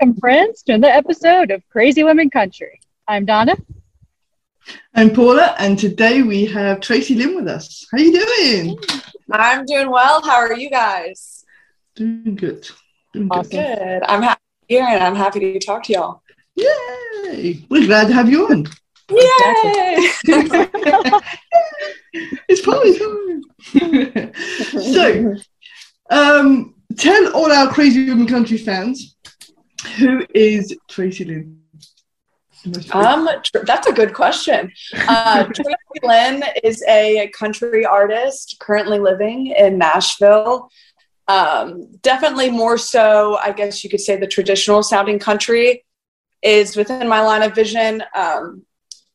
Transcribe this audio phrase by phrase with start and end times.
[0.00, 2.80] Welcome, friends, to another episode of Crazy Women Country.
[3.08, 3.56] I'm Donna.
[4.94, 7.84] I'm Paula, and today we have Tracy Lynn with us.
[7.90, 8.78] How are you doing?
[9.32, 10.22] I'm doing well.
[10.22, 11.44] How are you guys?
[11.96, 12.68] Doing good.
[13.12, 13.50] Doing Awesome.
[13.50, 13.78] good.
[13.78, 14.02] Good.
[14.04, 16.22] I'm happy here and I'm happy to talk to y'all.
[16.54, 17.66] Yay!
[17.68, 18.66] We're glad to have you on.
[19.10, 20.10] Yay!
[22.48, 23.42] it's party time.
[24.92, 25.34] so,
[26.10, 29.16] um, tell all our Crazy Women Country fans
[29.98, 31.62] who is Tracy Lynn?
[32.92, 33.28] Um,
[33.64, 34.72] that's a good question.
[35.06, 40.70] Uh, Tracy Lynn is a country artist currently living in Nashville.
[41.28, 45.84] Um, definitely more so, I guess you could say, the traditional sounding country
[46.42, 48.02] is within my line of vision.
[48.14, 48.64] Um,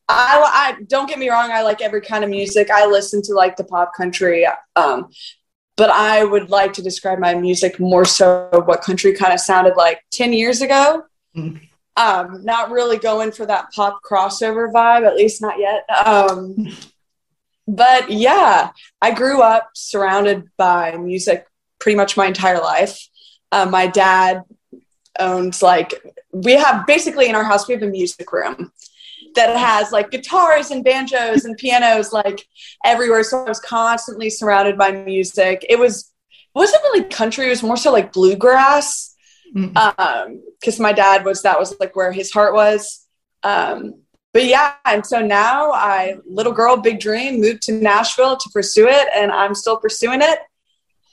[0.08, 1.50] I, I don't get me wrong.
[1.50, 2.70] I like every kind of music.
[2.70, 5.08] I listen to like the pop country, um,
[5.76, 9.76] but I would like to describe my music more so what country kind of sounded
[9.76, 11.04] like ten years ago.
[11.36, 11.60] Mm.
[11.96, 15.88] Um, not really going for that pop crossover vibe, at least not yet.
[16.06, 16.68] Um,
[17.68, 21.46] but yeah, I grew up surrounded by music
[21.78, 23.08] pretty much my entire life.
[23.52, 24.42] Uh, my dad
[25.20, 25.94] owns like
[26.32, 28.72] we have basically in our house we have a music room
[29.34, 32.46] that has like guitars and banjos and pianos like
[32.84, 33.22] everywhere.
[33.22, 35.64] So I was constantly surrounded by music.
[35.68, 36.12] It was
[36.54, 39.14] it wasn't really country, it was more so like bluegrass.
[39.54, 39.76] Mm.
[39.76, 43.06] Um, because my dad was that was like where his heart was.
[43.42, 44.00] Um,
[44.32, 48.88] but yeah, and so now I little girl, big dream, moved to Nashville to pursue
[48.88, 50.38] it, and I'm still pursuing it.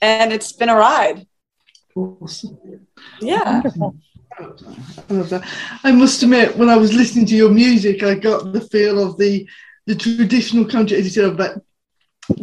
[0.02, 1.28] And it's been a ride.
[1.96, 2.88] awesome.
[3.20, 3.62] Yeah.
[3.62, 3.96] Wonderful.
[4.41, 5.47] I love that.
[5.84, 9.18] I must admit, when I was listening to your music, I got the feel of
[9.18, 9.47] the
[9.88, 11.62] the traditional country, as you said, about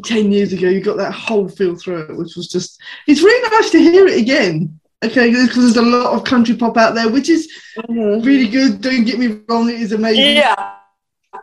[0.04, 0.69] ten years ago.
[0.69, 2.81] You got that whole feel through it, which was just.
[3.06, 4.78] It's really nice to hear it again.
[5.04, 7.48] Okay, because there's a lot of country pop out there, which is
[7.88, 8.25] Mhm.
[8.25, 8.80] really good.
[8.80, 10.36] Don't get me wrong; it is amazing.
[10.36, 10.75] Yeah.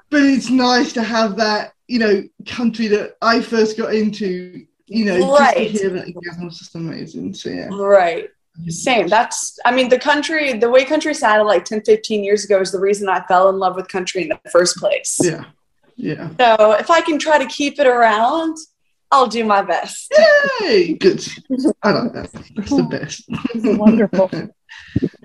[0.09, 4.66] But it's nice to have that, you know, country that I first got into.
[4.87, 5.72] You know, Right.
[5.72, 7.33] just to hear that again was just amazing.
[7.33, 7.69] So yeah.
[7.72, 8.29] Right.
[8.69, 9.07] Same.
[9.07, 12.71] That's, I mean, the country, the way country sounded like 10, 15 years ago is
[12.71, 15.19] the reason I fell in love with country in the first place.
[15.21, 15.43] Yeah.
[15.97, 16.29] Yeah.
[16.39, 18.57] So if I can try to keep it around,
[19.11, 20.13] I'll do my best.
[20.61, 20.93] Yay!
[20.93, 21.25] Good.
[21.83, 22.31] I like that.
[22.55, 23.77] That's the best.
[23.77, 24.31] Wonderful.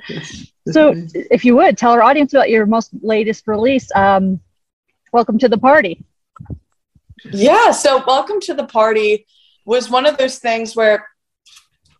[0.09, 4.41] Yes, So, if you would tell our audience about your most latest release, um,
[5.13, 6.05] welcome to the party.
[7.33, 7.71] Yeah.
[7.71, 9.27] So, welcome to the party
[9.65, 11.07] was one of those things where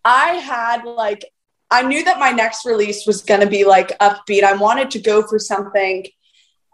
[0.05, 1.25] I had like,
[1.71, 4.43] I knew that my next release was going to be like upbeat.
[4.43, 6.07] I wanted to go for something.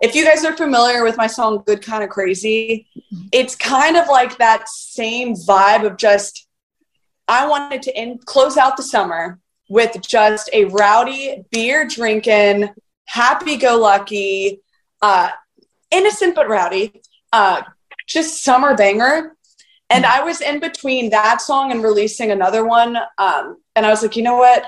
[0.01, 2.87] If you guys are familiar with my song Good Kind of Crazy,
[3.33, 6.47] it's kind of like that same vibe of just,
[7.29, 9.39] I wanted to end, close out the summer
[9.69, 12.71] with just a rowdy, beer drinking,
[13.07, 14.61] happy go lucky,
[15.03, 15.31] uh,
[15.91, 17.01] innocent but rowdy,
[17.33, 17.63] uh,
[18.07, 19.36] just summer banger.
[19.91, 22.97] And I was in between that song and releasing another one.
[23.19, 24.65] Um, and I was like, you know what?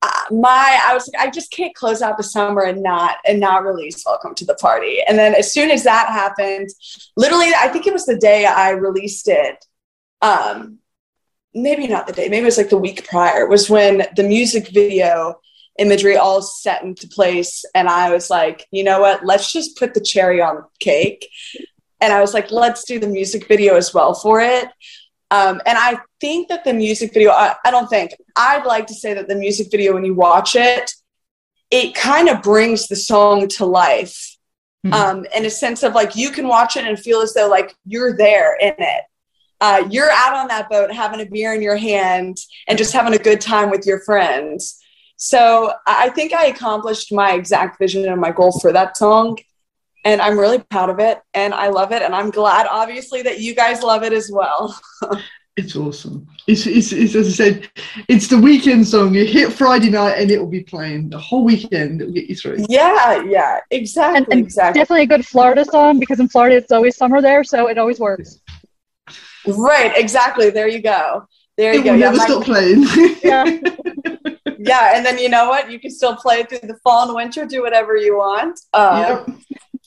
[0.00, 3.40] Uh, my, I was like, I just can't close out the summer and not and
[3.40, 6.68] not release "Welcome to the Party." And then as soon as that happened,
[7.16, 9.64] literally, I think it was the day I released it.
[10.22, 10.78] Um,
[11.52, 13.48] maybe not the day, maybe it was like the week prior.
[13.48, 15.40] Was when the music video
[15.80, 19.26] imagery all set into place, and I was like, you know what?
[19.26, 21.28] Let's just put the cherry on the cake
[22.00, 24.68] and I was like, let's do the music video as well for it.
[25.30, 28.94] Um, and I think that the music video, I, I don't think, I'd like to
[28.94, 30.90] say that the music video, when you watch it,
[31.70, 34.36] it kind of brings the song to life
[34.86, 34.92] Mhm.
[34.92, 37.74] um, in a sense of like you can watch it and feel as though like
[37.84, 39.02] you're there in it.
[39.60, 42.36] Uh, you're out on that boat having a beer in your hand
[42.68, 44.78] and just having a good time with your friends.
[45.16, 49.36] So I think I accomplished my exact vision and my goal for that song
[50.08, 53.40] and I'm really proud of it and I love it and I'm glad obviously that
[53.40, 54.62] you guys love it as well.
[55.60, 56.24] It's awesome.
[56.46, 57.68] It's, it's, it's as I said,
[58.06, 59.12] it's the weekend song.
[59.12, 62.00] You hit Friday night and it will be playing the whole weekend.
[62.00, 62.58] It will get you through.
[62.68, 64.80] Yeah, yeah, exactly, And, and exactly.
[64.80, 67.98] definitely a good Florida song because in Florida it's always summer there, so it always
[67.98, 68.38] works.
[69.48, 70.50] Right, exactly.
[70.50, 71.26] There you go.
[71.56, 71.90] There you It go.
[71.92, 72.84] will Yeah, never my- stop playing.
[73.24, 73.44] Yeah.
[74.60, 75.72] yeah, and then you know what?
[75.72, 78.60] You can still play through the fall and winter, do whatever you want.
[78.72, 79.36] Uh, yep.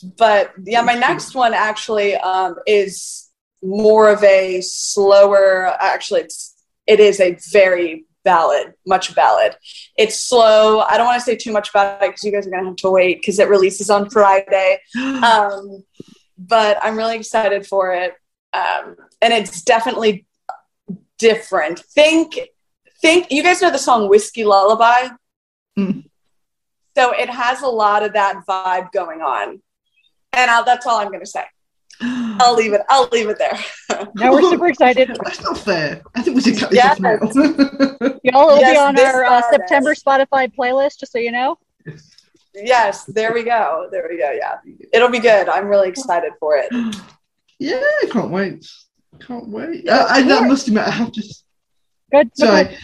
[0.01, 3.29] But yeah, my next one actually um, is
[3.61, 5.75] more of a slower.
[5.79, 6.55] Actually, it's
[6.87, 9.55] it is a very ballad, much ballad.
[9.97, 10.79] It's slow.
[10.81, 12.75] I don't want to say too much about it because you guys are gonna have
[12.77, 14.79] to wait because it releases on Friday.
[14.95, 15.83] Um,
[16.37, 18.15] but I'm really excited for it,
[18.53, 20.25] um, and it's definitely
[21.19, 21.79] different.
[21.79, 22.39] Think,
[22.99, 23.27] think.
[23.29, 25.09] You guys know the song "Whiskey Lullaby."
[25.77, 26.05] Mm.
[26.97, 29.61] So it has a lot of that vibe going on,
[30.33, 31.43] and I'll, that's all I'm gonna say.
[32.03, 32.81] I'll leave it.
[32.89, 33.57] I'll leave it there.
[34.15, 35.09] Now we're super excited.
[35.23, 36.01] That's not fair.
[36.15, 36.93] I think we should cut this Yes.
[36.93, 37.19] off now.
[38.23, 41.57] Y'all will Yes, be on our uh, September Spotify playlist, just so you know.
[42.55, 43.87] yes, there we go.
[43.91, 44.31] There we go.
[44.31, 44.55] Yeah,
[44.91, 45.49] it'll be good.
[45.49, 46.69] I'm really excited for it.
[47.59, 48.65] yeah, I can't wait.
[49.19, 49.87] Can't wait.
[49.87, 51.23] I, I, I must admit, I have to.
[52.11, 52.31] Good.
[52.35, 52.75] Sorry,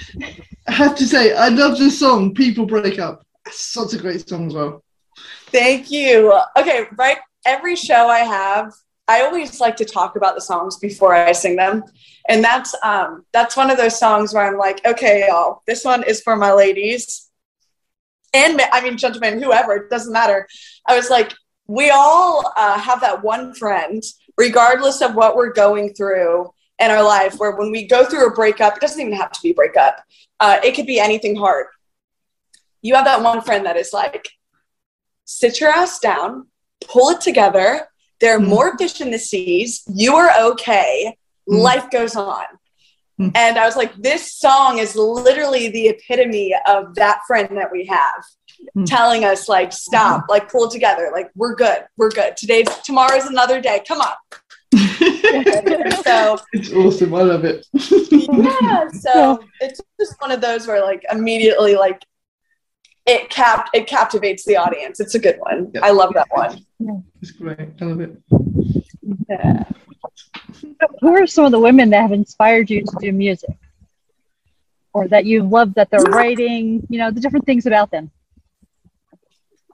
[0.67, 4.27] I have to say, I love this song "People Break Up." It's such a great
[4.29, 4.83] song as well.
[5.47, 6.39] Thank you.
[6.57, 7.17] Okay, right.
[7.47, 8.73] Every show I have,
[9.07, 11.81] I always like to talk about the songs before I sing them,
[12.27, 16.03] and that's um that's one of those songs where I'm like, okay, y'all, this one
[16.03, 17.29] is for my ladies,
[18.33, 20.45] and I mean gentlemen, whoever, it doesn't matter.
[20.85, 21.33] I was like,
[21.67, 24.03] we all uh, have that one friend,
[24.38, 28.33] regardless of what we're going through in our life, where when we go through a
[28.33, 30.03] breakup, it doesn't even have to be breakup.
[30.41, 31.67] Uh, it could be anything hard.
[32.81, 34.29] You have that one friend that is like,
[35.23, 36.47] sit your ass down,
[36.85, 37.88] pull it together.
[38.19, 38.47] There are Mhm.
[38.47, 39.83] more fish in the seas.
[39.88, 41.18] You are okay.
[41.50, 41.62] Mhm.
[41.62, 42.45] Life goes on.
[43.19, 43.31] Mhm.
[43.35, 47.85] And I was like, this song is literally the epitome of that friend that we
[47.85, 48.24] have
[48.85, 51.09] telling us, like, stop, like, pull it together.
[51.13, 51.85] Like, we're good.
[51.95, 52.35] We're good.
[52.38, 53.83] Today's tomorrow's another day.
[53.88, 54.15] Come on.
[56.03, 57.13] So, it's awesome.
[57.13, 57.65] I love it.
[57.74, 62.01] yeah so it's just one of those where like immediately like
[63.07, 65.86] it cap it captivates the audience it's a good one Yeah.
[65.86, 66.54] i love that one
[67.21, 67.69] It's great.
[67.81, 68.13] I love it.
[69.30, 69.63] Yeah.
[71.01, 73.57] Who are some of the women that have inspired you to do music?
[74.94, 78.06] Or that you love that they're writing, you know, the different things about them.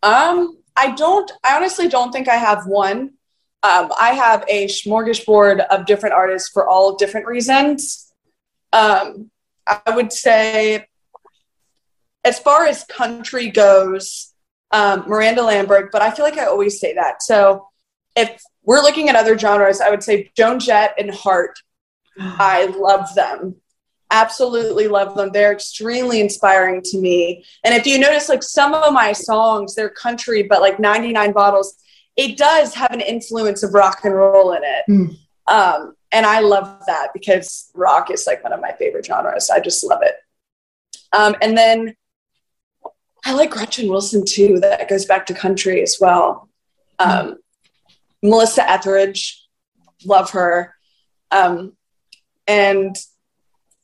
[0.04, 3.00] um i don't i honestly don't think i have one
[3.70, 8.12] um, i have a smorgasbord of different artists for all different reasons
[8.74, 9.30] um,
[9.68, 10.86] i would say
[12.26, 14.34] as far as country goes
[14.72, 17.68] um, miranda lambert but i feel like i always say that so
[18.16, 21.60] if we're looking at other genres i would say joan jett and heart
[22.20, 23.56] I love them.
[24.12, 25.32] Absolutely love them.
[25.32, 27.44] They're extremely inspiring to me.
[27.64, 31.76] And if you notice, like some of my songs, they're country, but like 99 Bottles,
[32.16, 34.84] it does have an influence of rock and roll in it.
[34.88, 35.18] Mm.
[35.48, 39.50] Um, and I love that because rock is like one of my favorite genres.
[39.50, 40.16] I just love it.
[41.12, 41.96] Um, and then
[43.26, 44.60] I like Gretchen Wilson too.
[44.60, 46.50] That goes back to country as well.
[47.00, 47.38] Um,
[48.22, 49.46] Melissa Etheridge,
[50.06, 50.76] love her.
[51.32, 51.74] Um,
[52.48, 52.96] and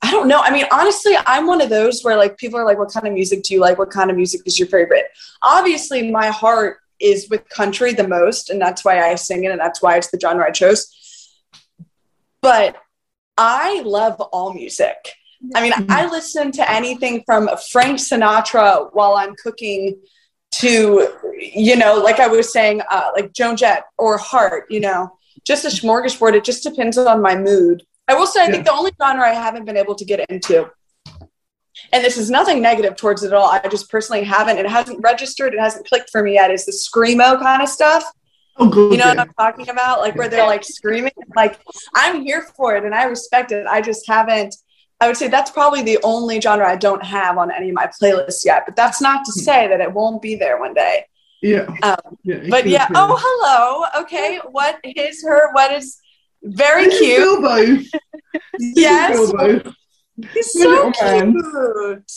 [0.02, 0.40] I don't know.
[0.42, 3.14] I mean, honestly, I'm one of those where like people are like, what kind of
[3.14, 3.78] music do you like?
[3.78, 5.06] What kind of music is your favorite?
[5.42, 9.60] Obviously, my heart is with country the most, and that's why I sing it, and
[9.60, 10.94] that's why it's the genre I chose.
[12.42, 12.78] But
[13.38, 14.96] I love all music.
[15.56, 20.00] I mean, I listen to anything from Frank Sinatra while I'm cooking
[20.52, 25.18] to, you know, like I was saying, uh, like Joan Jett or Heart, you know,
[25.46, 26.34] just a smorgasbord.
[26.34, 27.84] It just depends on my mood.
[28.08, 30.70] I will say, I think the only genre I haven't been able to get into,
[31.94, 35.00] and this is nothing negative towards it at all, I just personally haven't, it hasn't
[35.02, 38.04] registered, it hasn't clicked for me yet, is the Screamo kind of stuff.
[38.58, 38.92] Oh, good.
[38.92, 39.16] You know yeah.
[39.16, 40.00] what I'm talking about?
[40.00, 41.14] Like where they're like screaming.
[41.36, 41.60] Like
[41.96, 43.66] I'm here for it and I respect it.
[43.66, 44.54] I just haven't.
[45.02, 47.88] I would say that's probably the only genre I don't have on any of my
[48.02, 48.64] playlists yet.
[48.66, 51.06] But that's not to say that it won't be there one day.
[51.42, 51.68] Yeah.
[51.84, 52.88] Um, yeah but yeah.
[52.94, 54.04] Oh, hello.
[54.04, 54.40] Okay.
[54.52, 55.54] What is her?
[55.54, 56.00] What is
[56.44, 57.92] very This is cute?
[57.94, 57.94] Is
[58.76, 59.32] Yes.
[59.32, 59.74] Bilbo.
[60.34, 61.34] He's My so little man.
[61.34, 62.12] cute.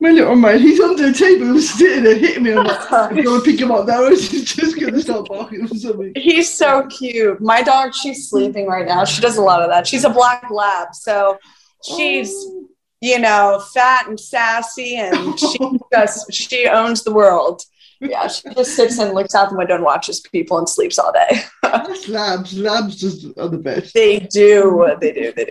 [0.00, 2.52] My little man, he's under the table, sitting there hitting me.
[2.52, 4.08] I'm like, I'm going to pick him up now.
[4.10, 6.12] He's just going to start barking or something.
[6.14, 7.40] He's so cute.
[7.40, 9.04] My dog, she's sleeping right now.
[9.04, 9.88] She does a lot of that.
[9.88, 11.38] She's a black lab, so
[11.84, 12.68] she's Oh.
[13.00, 15.58] you know fat and sassy, and she
[15.92, 17.62] just she owns the world.
[18.00, 21.12] Yeah, she just sits and looks out the window and watches people and sleeps all
[21.12, 21.42] day.
[21.62, 22.56] That's labs.
[22.56, 23.92] Labs just are the best.
[23.94, 25.50] They do, they do, they do.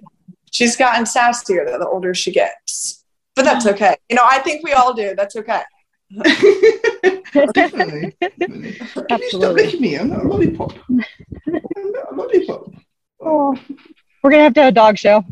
[0.52, 3.04] She's gotten sassier though, the older she gets,
[3.36, 3.96] but that's okay.
[4.10, 5.14] You know, I think we all do.
[5.16, 5.62] That's okay.
[7.54, 8.16] Definitely.
[8.22, 8.28] Definitely.
[8.40, 9.64] Can you stop Absolutely.
[9.66, 9.96] licking me?
[9.98, 10.74] I'm not a lollipop.
[10.90, 10.98] I'm
[11.92, 12.72] not a lollipop.
[13.20, 13.58] Oh,
[14.24, 15.24] we're gonna have to have a dog show.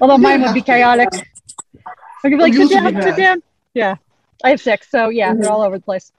[0.00, 1.08] Although mine would be chaotic.
[1.14, 3.42] I could be like, sit down, sit down.
[3.74, 3.96] Yeah.
[4.44, 6.12] I have six, so yeah, they're all over the place.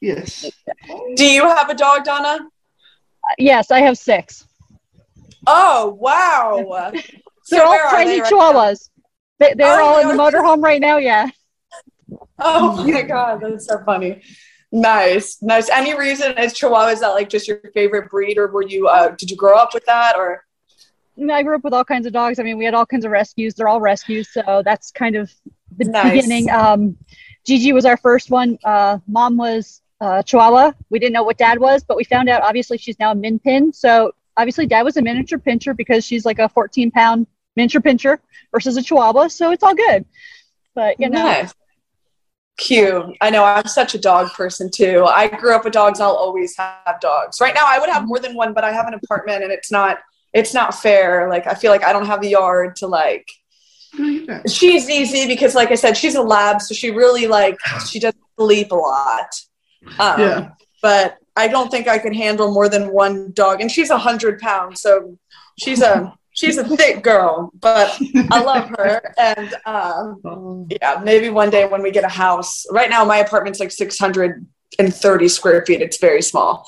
[0.00, 0.50] Yes.
[1.14, 2.48] Do you have a dog, Donna?
[3.38, 4.46] Yes, I have six.
[5.46, 6.92] Oh wow!
[7.42, 8.88] So They're all where tiny they chihuahuas.
[9.38, 10.96] They, they're Oh, all in the motorhome right now.
[10.96, 11.28] Yeah.
[12.38, 14.22] Oh my god, that's so funny.
[14.70, 15.68] Nice, nice.
[15.68, 18.88] Any reason is Chihuahua is that like just your favorite breed, or were you?
[18.88, 20.44] Uh, did you grow up with that, or?
[21.30, 22.38] I grew up with all kinds of dogs.
[22.38, 23.54] I mean, we had all kinds of rescues.
[23.54, 25.30] They're all rescues, so that's kind of
[25.76, 26.12] the Nice.
[26.12, 26.50] beginning.
[26.50, 26.96] Um,
[27.46, 28.58] Gigi was our first one.
[28.64, 30.72] Uh, mom was uh, Chihuahua.
[30.90, 33.38] We didn't know what dad was, but we found out obviously she's now a min
[33.38, 33.72] pin.
[33.72, 37.26] So obviously dad was a miniature pinscher because she's like a 14 pound
[37.56, 38.18] miniature pinscher
[38.52, 39.28] versus a Chihuahua.
[39.28, 40.04] So it's all good.
[40.74, 41.52] But you know, Nice.
[42.58, 43.16] Cute.
[43.20, 45.04] I know I'm such a dog person too.
[45.04, 46.00] I grew up with dogs.
[46.00, 47.40] I'll always have dogs.
[47.40, 49.70] Right now, I would have more than one, but I have an apartment, and it's
[49.72, 49.98] not.
[50.32, 51.28] It's not fair.
[51.28, 53.28] Like I feel like I don't have the yard to like.
[54.48, 57.56] She's easy because, like I said, she's a lab, so she really like
[57.90, 59.28] she doesn't sleep a lot.
[59.98, 60.50] Um, Yeah.
[60.80, 64.38] But I don't think I could handle more than one dog, and she's a hundred
[64.40, 65.18] pounds, so
[65.58, 67.50] she's a she's a thick girl.
[67.54, 67.96] But
[68.30, 70.66] I love her, and um, Oh.
[70.70, 72.64] yeah, maybe one day when we get a house.
[72.70, 75.82] Right now, my apartment's like 630 square feet.
[75.82, 76.66] It's very small.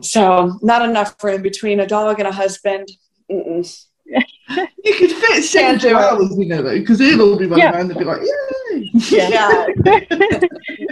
[0.00, 2.88] So, not enough room between a dog and a husband.
[3.30, 3.84] Mm-mm.
[4.06, 5.94] You could fit Can't seven do it.
[5.94, 7.72] hours, you know, though, because they'll be running Yeah.
[7.72, 8.90] around and be like, yay!
[9.10, 9.66] Yeah.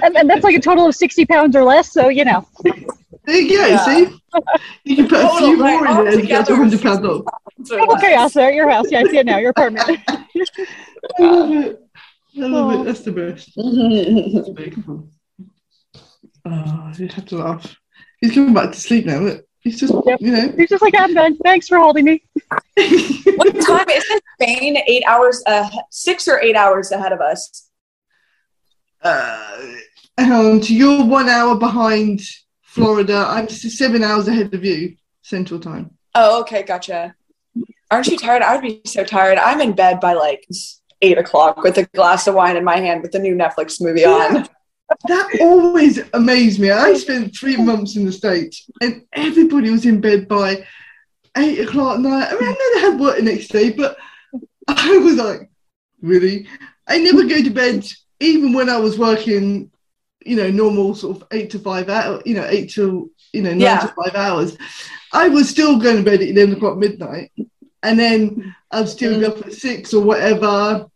[0.02, 1.92] and, and that's like a total of 60 pounds or less.
[1.92, 2.46] So, you know,
[3.26, 3.84] There you go, Yeah.
[3.84, 4.16] see?
[4.84, 7.04] You can put a Total, few right, more in there and get altogether, 100 pounds
[7.06, 7.24] off.
[7.68, 8.90] total chaos there at your house.
[8.90, 9.84] Yeah, I see it now, your apartment.
[10.08, 11.80] I love it.
[12.38, 12.84] I love it.
[12.86, 13.52] That's the best.
[13.54, 14.72] That's very.
[16.46, 17.76] Oh, you have to laugh.
[18.22, 19.18] He's coming back to sleep now.
[19.18, 19.44] Look.
[19.60, 20.20] He's just, Yep.
[20.20, 20.52] you know.
[20.56, 21.36] He's just like, I'm done.
[21.44, 22.24] Thanks for holding me.
[22.46, 24.22] what time is it?
[24.40, 24.76] Spain?
[24.88, 27.68] Eight hours, uh, six or eight hours ahead of us.
[29.02, 29.60] uh,
[30.18, 32.20] and you're one hour behind
[32.62, 33.24] Florida.
[33.28, 35.90] I'm s- seven hours ahead of you, Central Time.
[36.14, 37.14] Oh, okay, gotcha.
[37.90, 38.42] Aren't you tired?
[38.42, 39.38] I would be so tired.
[39.38, 40.44] I'm in bed by like
[41.02, 44.04] eight o'clock with a glass of wine in my hand with the new Netflix movie
[44.04, 44.48] on.
[45.08, 46.70] That always amazed me.
[46.70, 50.64] I spent three months in the States and everybody was in bed by
[51.36, 52.28] eight o'clock at night.
[52.30, 53.96] I mean, I know they had work the next day, but
[54.68, 55.50] I was like,
[56.00, 56.46] really?
[56.86, 57.86] I never go to bed,
[58.20, 59.70] even when I was working,
[60.24, 63.50] you know, normal sort of eight to five hours, you know, eight to, you know,
[63.50, 63.80] nine Yeah.
[63.80, 64.56] to five hours.
[65.12, 67.32] I was still going to bed at 11 o'clock midnight.
[67.82, 70.86] And then I'd still be up at six or whatever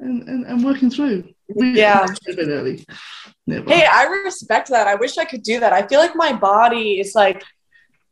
[0.00, 1.32] and, and, and working through.
[1.54, 2.06] Yeah.
[2.38, 2.84] Early.
[3.46, 3.70] Never.
[3.70, 4.88] Hey, I respect that.
[4.88, 5.72] I wish I could do that.
[5.72, 7.44] I feel like my body is like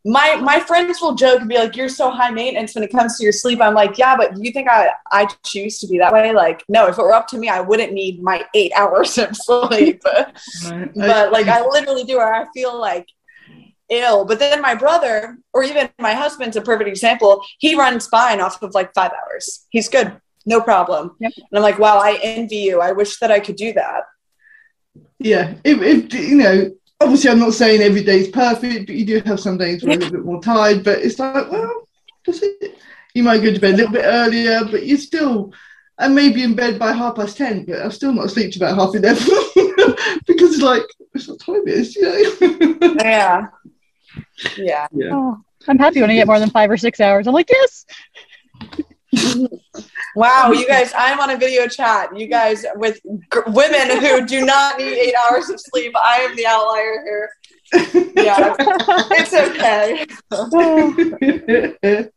[0.05, 3.17] my my friends will joke and be like, "You're so high maintenance when it comes
[3.17, 6.13] to your sleep." I'm like, "Yeah, but you think I I choose to be that
[6.13, 6.87] way?" Like, no.
[6.87, 10.03] If it were up to me, I wouldn't need my eight hours of sleep.
[10.05, 10.95] Right.
[10.95, 12.19] but like, I literally do.
[12.19, 13.07] Or I feel like
[13.89, 14.25] ill.
[14.25, 17.43] But then my brother, or even my husband's a perfect example.
[17.59, 19.67] He runs fine off of like five hours.
[19.71, 21.17] He's good, no problem.
[21.21, 21.33] Yep.
[21.37, 22.81] And I'm like, wow, I envy you.
[22.81, 24.05] I wish that I could do that.
[25.19, 26.71] yeah, if, if you know,
[27.01, 29.93] obviously, I'm not saying every day is perfect, but you do have some days where
[29.93, 30.85] you're a little bit more tired.
[30.85, 31.89] But it's like, well,
[32.27, 32.79] that's it.
[33.15, 35.53] You might go to bed a little bit earlier, but you're still,
[35.99, 38.63] I may be in bed by half past ten, but I'm still not asleep till
[38.63, 39.25] about half eleven
[40.27, 40.83] because it's like
[41.15, 42.95] it's what time it is, you know.
[43.05, 43.47] Yeah.
[44.57, 44.87] Yeah.
[44.93, 45.11] yeah.
[45.13, 47.27] Oh, I'm happy when I get more than five or six hours.
[47.27, 47.87] I'm like, yes.
[50.17, 52.17] Wow, you guys, I'm on a video chat.
[52.17, 55.93] You guys with g- women who do not need eight hours of sleep.
[55.97, 57.31] I am the outlier here.
[58.15, 58.55] Yeah,
[59.11, 60.07] it's okay.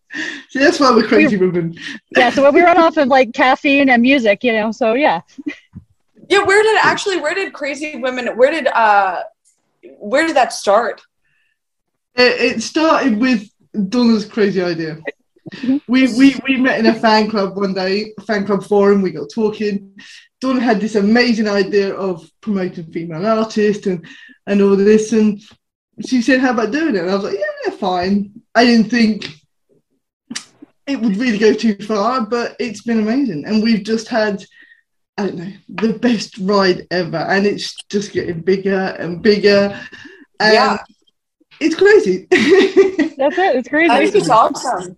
[0.49, 1.75] See, that's why we're crazy women.
[2.15, 4.71] Yeah, so we run off of like caffeine and music, you know.
[4.71, 5.21] So yeah,
[6.29, 7.17] Yeah, where did actually?
[7.17, 8.37] Where did Crazy Women?
[8.37, 9.23] Where did uh?
[9.99, 11.01] Where did that start?
[12.15, 13.49] It, it started with
[13.89, 14.97] Donna's crazy idea.
[15.87, 19.01] We, we we met in a fan club one day, a fan club forum.
[19.01, 19.97] We got talking.
[20.41, 24.05] Donna had this amazing idea of promoting female artists and
[24.45, 25.41] and all this, and
[26.05, 29.29] she said, "How about doing it?" And I was like, "Yeah, fine." I didn't think
[30.85, 34.43] it would really go too far, but it's been amazing, and we've just had.
[35.19, 37.17] I don't know, the best ride ever.
[37.17, 39.75] And it's just getting bigger and bigger.
[40.39, 40.77] And Yeah.
[41.59, 42.27] it's crazy.
[43.17, 43.55] that's it.
[43.55, 43.89] It's crazy.
[43.89, 44.95] I think it's awesome.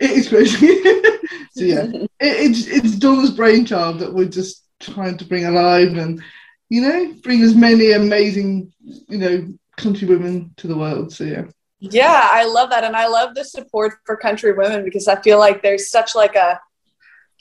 [0.00, 0.66] Is crazy.
[1.52, 6.22] so yeah, it, it's it's Donna's brainchild that we're just trying to bring alive and
[6.68, 11.12] you know bring as many amazing you know country women to the world.
[11.12, 11.44] So yeah,
[11.80, 15.38] Yeah, I love that, and I love the support for country women because I feel
[15.38, 16.60] like there's such like a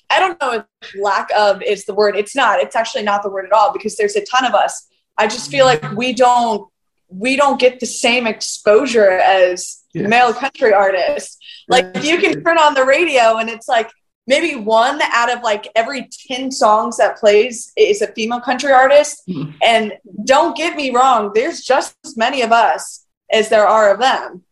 [0.10, 2.16] I don't know if lack of is the word.
[2.16, 2.60] It's not.
[2.60, 4.88] It's actually not the word at all because there's a ton of us.
[5.18, 6.68] I just feel like we don't
[7.10, 10.08] we don't get the same exposure as Yeah.
[10.08, 11.38] male country artists.
[11.70, 12.02] Like Yeah.
[12.02, 13.90] you can turn on the radio and it's like
[14.28, 19.24] maybe one out of like every 10 songs that plays is a female country artist.
[19.28, 19.54] Mhm.
[19.66, 19.94] And
[20.26, 24.44] don't get me wrong, there's just as many of us as there are of them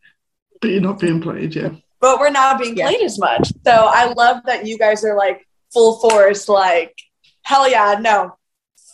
[0.60, 1.70] But you're not being played, yeah.
[2.00, 2.86] but we're not being Yeah.
[2.88, 3.52] played as much.
[3.66, 6.94] So I love that you guys are like full force, like,
[7.42, 8.34] hell yeah, no.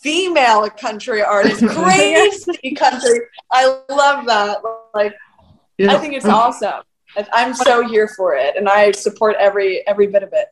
[0.03, 3.21] Female country artist, crazy country.
[3.51, 4.59] I love that.
[4.93, 5.15] Like,
[5.79, 5.93] yeah.
[5.93, 6.83] I think it's Um, awesome.
[7.17, 10.47] I- I'm so here for it, and I support every every bit of it.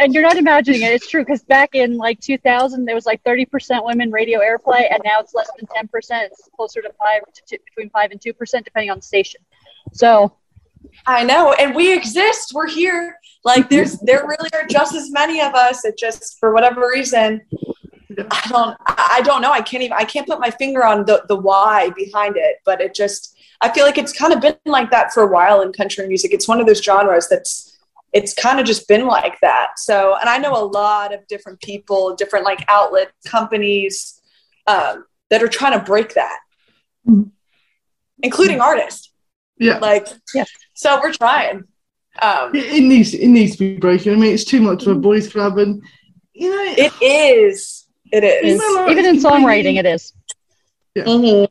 [0.00, 0.92] And you're not imagining it.
[0.92, 5.00] It's true because back in like 2000, there was like 30% women radio airplay, and
[5.04, 6.24] now it's less than 10%.
[6.24, 9.40] It's closer to five to two, between five and two percent, depending on the station.
[9.92, 10.32] So
[11.06, 12.52] I know, and we exist.
[12.54, 13.18] We're here.
[13.44, 15.84] Like, there's there really are just as many of us.
[15.84, 17.40] It just for whatever reason,
[18.30, 19.52] I don't I don't know.
[19.52, 22.80] I can't even I can't put my finger on the the why behind it, but
[22.80, 25.72] it just I feel like it's kind of been like that for a while in
[25.72, 26.32] country music.
[26.32, 27.72] It's one of those genres that's
[28.12, 29.78] it's kind of just been like that.
[29.78, 34.20] So, and I know a lot of different people, different like outlet companies
[34.66, 36.38] um, that are trying to break that,
[37.06, 37.30] Mhm.
[38.22, 39.12] including artists.
[39.58, 39.78] yeah.
[39.78, 40.44] Like, yeah.
[40.74, 41.64] so we're trying.
[42.22, 44.12] Um, It, it needs it needs to be broken.
[44.14, 45.82] I mean, it's too much of a boys' club, and
[46.32, 47.86] you know, it is.
[48.12, 48.60] It is.
[48.60, 50.12] Female artists even in can bring songwriting, it is.
[50.96, 51.48] Mhm.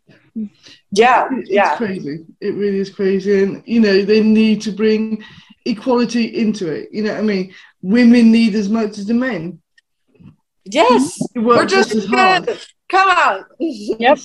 [0.96, 1.76] Yeah, It- It's yeah.
[1.78, 2.26] crazy.
[2.42, 3.44] It really is crazy.
[3.44, 5.24] And, you know, they need to bring
[5.66, 6.90] equality into it.
[6.92, 7.54] You know what I mean?
[7.82, 9.60] Women need as much as the men.
[10.66, 11.20] Yes.
[11.36, 12.46] We're just as hard.
[12.48, 12.60] good.
[12.90, 13.46] Come on.
[13.60, 14.20] Yep.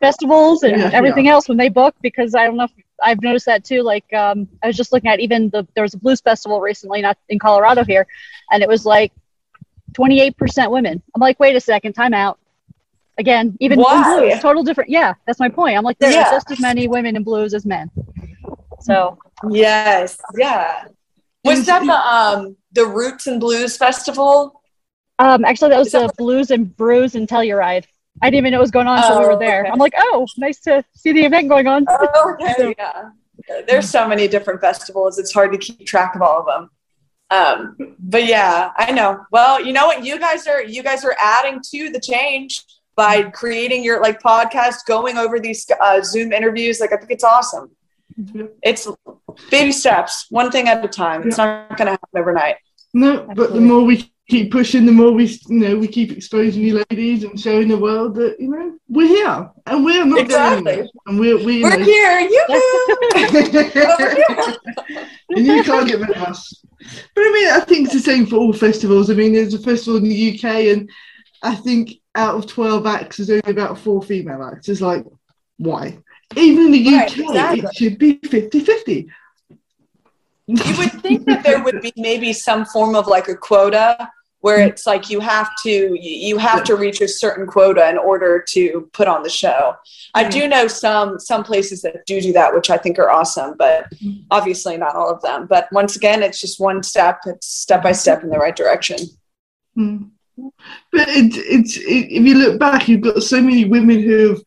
[0.00, 3.46] Festivals and Yeah, everything else when they book, because I don't know if I've noticed
[3.46, 3.82] that too.
[3.82, 7.02] Like um, I was just looking at even the there was a blues festival recently,
[7.02, 8.06] not in Colorado here,
[8.50, 9.12] and it was like
[9.92, 11.00] 28% women.
[11.14, 12.38] I'm like, wait a second, time out.
[13.18, 14.90] Again, even blues, total different.
[14.90, 15.76] Yeah, that's my point.
[15.76, 16.30] I'm like, there's Yeah.
[16.30, 17.90] just as many women in blues as men.
[18.80, 19.18] So
[19.50, 20.18] Yes.
[20.36, 20.84] Yeah.
[21.44, 24.60] Was that the um the Roots and Blues Festival?
[25.18, 27.84] um, actually, that was the blues and brews and Telluride.
[28.22, 29.60] I didn't even know what was going on until we Oh, were there.
[29.62, 29.70] okay.
[29.70, 31.86] I'm like, oh, nice to see the event going on.
[31.88, 32.74] Oh, okay.
[32.78, 33.10] Yeah.
[33.66, 35.18] There's so many different festivals.
[35.18, 36.70] It's hard to keep track of all of them.
[37.30, 39.24] Um, but yeah, I know.
[39.30, 40.04] Well, you know what?
[40.04, 42.64] You guys are you guys are adding to the change
[42.96, 46.80] by creating your like podcast, going over these uh, Zoom interviews.
[46.80, 47.70] Like I think it's awesome.
[48.16, 48.46] Yeah.
[48.62, 48.88] It's
[49.50, 51.26] baby steps, one thing at a time.
[51.26, 52.56] It's not going to happen overnight.
[52.94, 56.62] No, but the more we keep pushing, the more we, you know, we keep exposing
[56.62, 60.64] you ladies and showing the world that, you know, we're here and we're not Exactly.
[60.64, 60.90] going anywhere.
[61.06, 62.20] And we're, we, you We're know, here.
[62.20, 62.46] You.
[65.36, 66.64] and you can't get rid of us.
[67.14, 69.10] But I mean, I think it's the same for all festivals.
[69.10, 70.90] I mean, there's a festival in the UK, and
[71.42, 74.68] I think out of 12 acts, there's only about four female acts.
[74.68, 75.04] It's like,
[75.58, 75.98] why?
[76.36, 77.60] Even in the Right, UK, exactly.
[77.60, 79.08] it should be 50 50.
[80.48, 84.60] you would think that there would be maybe some form of like a quota where
[84.60, 88.88] it's like you have to you have to reach a certain quota in order to
[88.92, 89.74] put on the show
[90.14, 93.54] i do know some some places that do do that which i think are awesome
[93.58, 93.86] but
[94.30, 97.90] obviously not all of them but once again it's just one step it's step by
[97.90, 98.98] step in the right direction
[99.76, 100.10] Mm.
[100.36, 104.42] But it, it's it, if you look back, you've got so many women who have,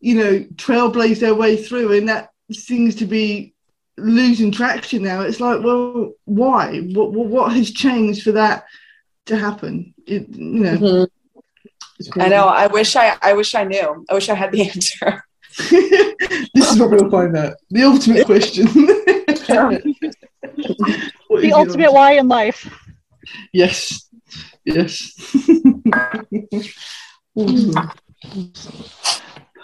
[0.00, 3.54] you know, trailblazed their way through, and that seems to be
[3.96, 5.20] losing traction now.
[5.20, 6.80] It's like, well, why?
[6.80, 8.64] What what, what has changed for that
[9.26, 9.94] to happen?
[10.06, 11.40] It, you know, mm-hmm.
[11.98, 14.62] it's i know i wish i i wish i knew i wish i had the
[14.70, 15.24] answer
[15.70, 17.54] this is what we'll find out.
[17.70, 18.66] The ultimate question.
[21.30, 22.72] The ultimate why in life.
[23.52, 24.03] Yes.
[24.64, 25.12] Yes.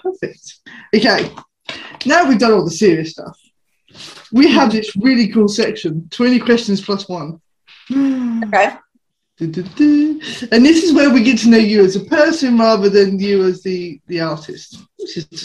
[0.02, 0.60] Perfect.
[0.94, 1.30] Okay.
[2.06, 3.38] Now we've done all the serious stuff.
[4.32, 7.40] We have this really cool section 20 questions plus one.
[7.90, 8.76] okay.
[9.40, 13.44] And this is where we get to know you as a person rather than you
[13.44, 14.78] as the, the artist.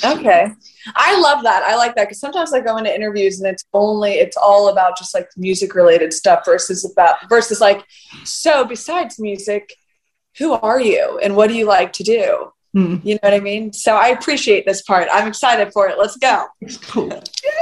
[0.04, 0.48] Okay.
[0.96, 1.64] I love that.
[1.64, 4.98] I like that because sometimes I go into interviews and it's only it's all about
[4.98, 7.86] just like music related stuff versus about versus like
[8.26, 9.74] so besides music,
[10.38, 12.52] who are you and what do you like to do?
[12.74, 13.72] Hmm, You know what I mean?
[13.72, 15.08] So I appreciate this part.
[15.10, 15.98] I'm excited for it.
[15.98, 16.46] Let's go.
[16.60, 17.10] it's cool.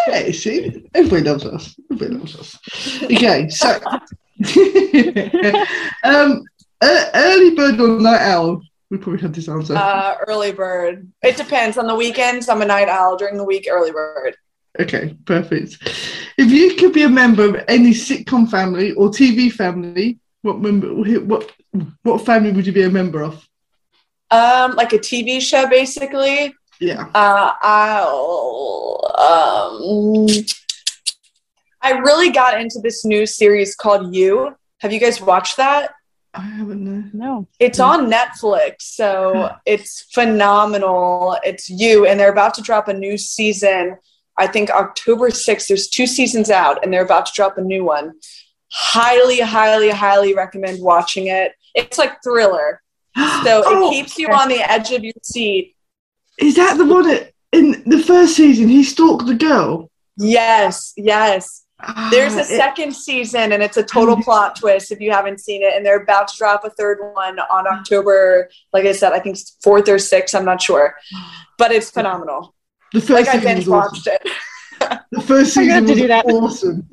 [0.08, 0.84] Yeah, see?
[0.96, 1.76] Everybody loves us.
[1.91, 3.04] Everybody loves us.
[3.04, 3.80] Okay, so
[6.04, 6.43] um,
[6.82, 8.62] early bird or night owl?
[8.89, 9.76] We probably had this answer.
[9.76, 11.12] Uh, early bird.
[11.24, 11.78] It depends.
[11.78, 13.17] On the weekends, I'm a night owl.
[13.17, 14.36] During the week, early bird.
[14.80, 15.78] okay, perfect.
[16.38, 20.88] If you could be a member of any sitcom family or TV family, What member?
[21.26, 21.52] What
[22.04, 23.48] what family would you be a member of?
[24.30, 26.54] Um, like a TV show, basically.
[26.80, 27.08] Yeah.
[27.13, 30.28] Uh, I'll, um,
[31.84, 34.56] I really got into this new series called You.
[34.80, 35.91] Have you guys watched that?
[36.34, 36.84] I haven't.
[36.84, 37.10] No.
[37.13, 37.48] No.
[37.60, 41.38] It's on Netflix, so it's phenomenal.
[41.43, 43.98] It's You, and they're about to drop a new season.
[44.39, 45.67] I think October 6th.
[45.67, 48.13] There's two seasons out, and they're about to drop a new one.
[48.72, 51.52] Highly, highly, highly recommend watching it.
[51.76, 52.82] It's like thriller.
[53.15, 53.22] So
[53.60, 55.76] it Oh, keeps you on the edge of your seat.
[56.39, 59.91] Is that the one that in the first season he stalked the girl?
[60.17, 61.62] Yes, yes.
[62.12, 65.39] There's Ah, a it- second season and it's a total plot twist if you haven't
[65.39, 65.74] seen it.
[65.76, 69.38] And they're about to drop a third one on October, like I said, I think
[69.62, 70.96] fourth or sixth, I'm not sure.
[71.58, 72.54] But it's phenomenal.
[72.93, 73.91] the first Like I season binge was awesome.
[73.93, 75.02] watched it.
[75.12, 76.88] The first season was awesome.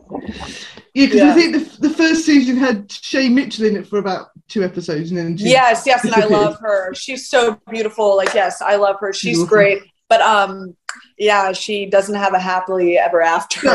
[0.94, 1.30] Yeah, because Yeah.
[1.30, 5.10] I think the, the first season had Shay Mitchell in it for about two episodes,
[5.10, 6.92] and then Yes, yes, and I love her.
[6.94, 8.16] She's so beautiful.
[8.16, 9.12] Like, yes, I love her.
[9.12, 9.56] She's Beautiful.
[9.56, 9.82] great.
[10.08, 10.76] But um,
[11.18, 13.60] yeah, she doesn't have a happily ever after.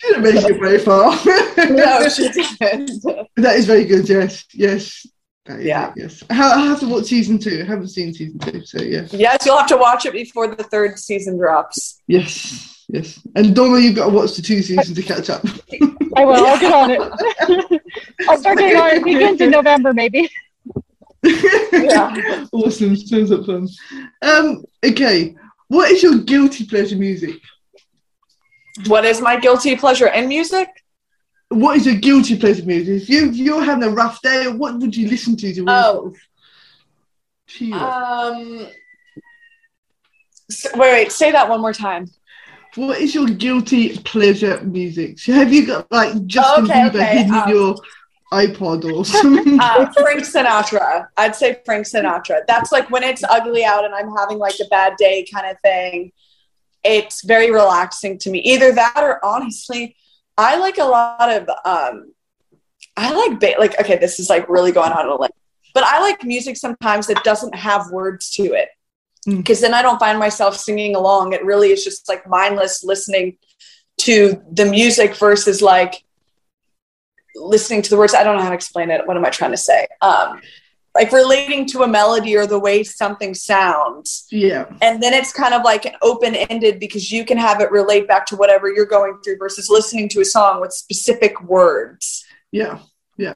[0.00, 1.10] She didn't make it very far.
[1.70, 3.02] no, she didn't.
[3.36, 4.08] that is very good.
[4.08, 5.06] Yes, yes.
[5.46, 5.90] That is Yeah.
[5.90, 6.24] it, yes.
[6.30, 7.60] I I have to watch season two.
[7.62, 9.06] I haven't seen season two, so yeah.
[9.10, 12.00] Yes, you'll have to watch it before the third season drops.
[12.06, 13.20] Yes, yes.
[13.36, 15.44] And Donna, you've got to watch the two seasons to catch up.
[16.16, 16.44] I will.
[16.46, 17.82] I'll get on it.
[18.28, 20.30] I'll start getting on it weekends in November, maybe.
[21.22, 22.44] Yeah.
[22.52, 22.96] awesome.
[22.96, 23.68] Sounds like fun.
[24.22, 25.34] Um, okay.
[25.68, 27.36] What is your guilty pleasure music?
[28.86, 30.68] What is my guilty pleasure in music?
[31.48, 33.02] What is your guilty pleasure music?
[33.02, 35.92] If, you you're having a rough day, what would you listen to to really Oh.
[35.92, 36.16] sort of
[37.46, 38.02] cheer up?
[38.34, 38.66] Um,
[40.50, 42.08] s- wait, wait, say that one more time.
[42.76, 45.18] What is your guilty pleasure music?
[45.18, 47.76] So have you got like Justin Okay, Bieber okay, hidden in um, your
[48.32, 49.58] iPod or something?
[49.60, 51.08] Uh, Frank Sinatra.
[51.16, 52.42] I'd say Frank Sinatra.
[52.46, 55.60] That's like when it's ugly out and I'm having like a bad day kind of
[55.60, 56.12] thing.
[56.84, 58.38] It's very relaxing to me.
[58.40, 59.96] Either that or honestly,
[60.38, 62.12] I like a lot of um
[62.96, 65.30] I like ba- like okay, this is like really going on a limb.
[65.74, 68.68] But I like music sometimes that doesn't have words to it.
[69.28, 69.38] Mm.
[69.38, 71.32] Because then I don't find myself singing along.
[71.32, 73.36] It really is just like mindless listening
[73.98, 76.04] to the music versus like
[77.34, 78.14] listening to the words.
[78.14, 79.06] I don't know how to explain it.
[79.06, 79.86] What am I trying to say?
[80.00, 80.40] Um,
[80.94, 84.26] like relating to a melody or the way something sounds.
[84.30, 84.64] yeah.
[84.82, 88.08] And then it's kind of like an open ended because you can have it relate
[88.08, 92.24] back to whatever you're going through versus listening to a song with specific words.
[92.50, 92.80] Yeah.
[93.16, 93.34] Yeah.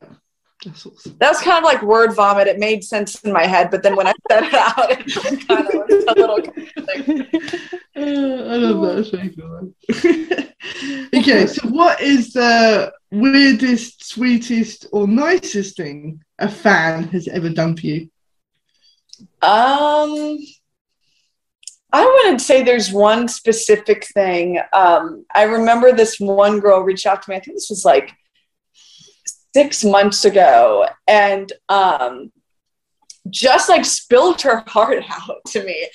[0.64, 1.16] That's awesome.
[1.18, 2.46] That's kind of like word vomit.
[2.46, 5.66] It made sense in my head, but then when I said it out, it kind
[5.66, 7.26] of was a little confusing.
[7.96, 8.96] Uh, I love that.
[8.96, 9.72] That's very cool.
[11.14, 17.76] okay, so what is the weirdest, sweetest, or nicest thing a fan has ever done
[17.76, 18.10] for you?
[19.42, 20.38] Um,
[21.92, 24.58] I wouldn't say there's one specific thing.
[24.72, 27.36] Um, I remember this one girl reached out to me.
[27.36, 28.12] I think this was like
[29.54, 32.32] six months ago, and um,
[33.30, 35.88] just like spilled her heart out to me,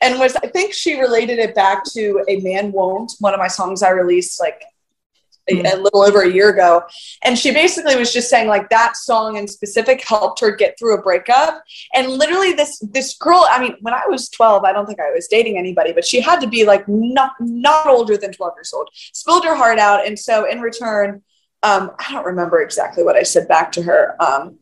[0.00, 3.48] and was I think she related it back to "A Man Won't," one of my
[3.48, 4.62] songs I released like
[5.50, 6.82] a, a little over a year ago,
[7.22, 10.94] and she basically was just saying like that song in specific helped her get through
[10.94, 11.62] a breakup.
[11.94, 15.10] And literally this this girl i mean when i was 12 i don't think i
[15.10, 18.72] was dating anybody but she had to be like not not older than 12 years
[18.72, 18.88] old.
[18.94, 21.22] Spilled her heart out and so in return
[21.62, 24.56] um, i don't remember exactly what i said back to her um,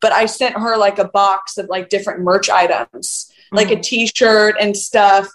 [0.00, 4.56] but i sent her like a box of like different merch items like a t-shirt
[4.60, 5.28] and stuff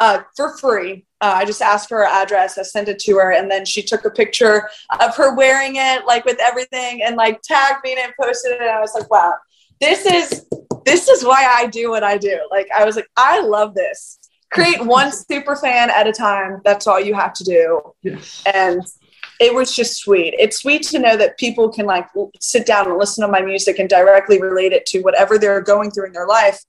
[0.00, 3.32] uh, for free uh, i just asked for her address i sent it to her
[3.32, 4.68] and then she took a picture
[5.00, 8.70] of her wearing it like with everything and like tagged me and posted it and
[8.70, 9.32] i was like wow
[9.80, 10.46] this is
[10.84, 12.38] this is why I do what I do.
[12.50, 14.18] Like I was like, I love this.
[14.52, 16.60] Create one super fan at a time.
[16.64, 17.92] That's all you have to do.
[18.02, 18.42] Yes.
[18.54, 18.82] And
[19.40, 20.34] it was just sweet.
[20.38, 22.06] It's sweet to know that people can like
[22.40, 25.90] sit down and listen to my music and directly relate it to whatever they're going
[25.90, 26.60] through in their life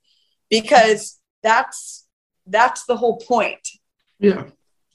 [0.49, 2.05] because that's
[2.45, 3.67] that's the whole point.
[4.19, 4.45] Yeah.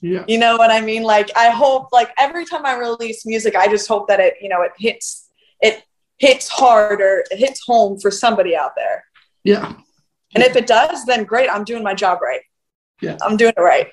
[0.01, 0.25] Yeah.
[0.27, 1.03] You know what I mean?
[1.03, 4.49] Like I hope like every time I release music, I just hope that it, you
[4.49, 5.29] know, it hits
[5.61, 5.83] it
[6.17, 9.05] hits hard or it hits home for somebody out there.
[9.43, 9.73] Yeah.
[10.35, 12.41] And if it does, then great, I'm doing my job right.
[13.01, 13.17] Yeah.
[13.21, 13.89] I'm doing it right.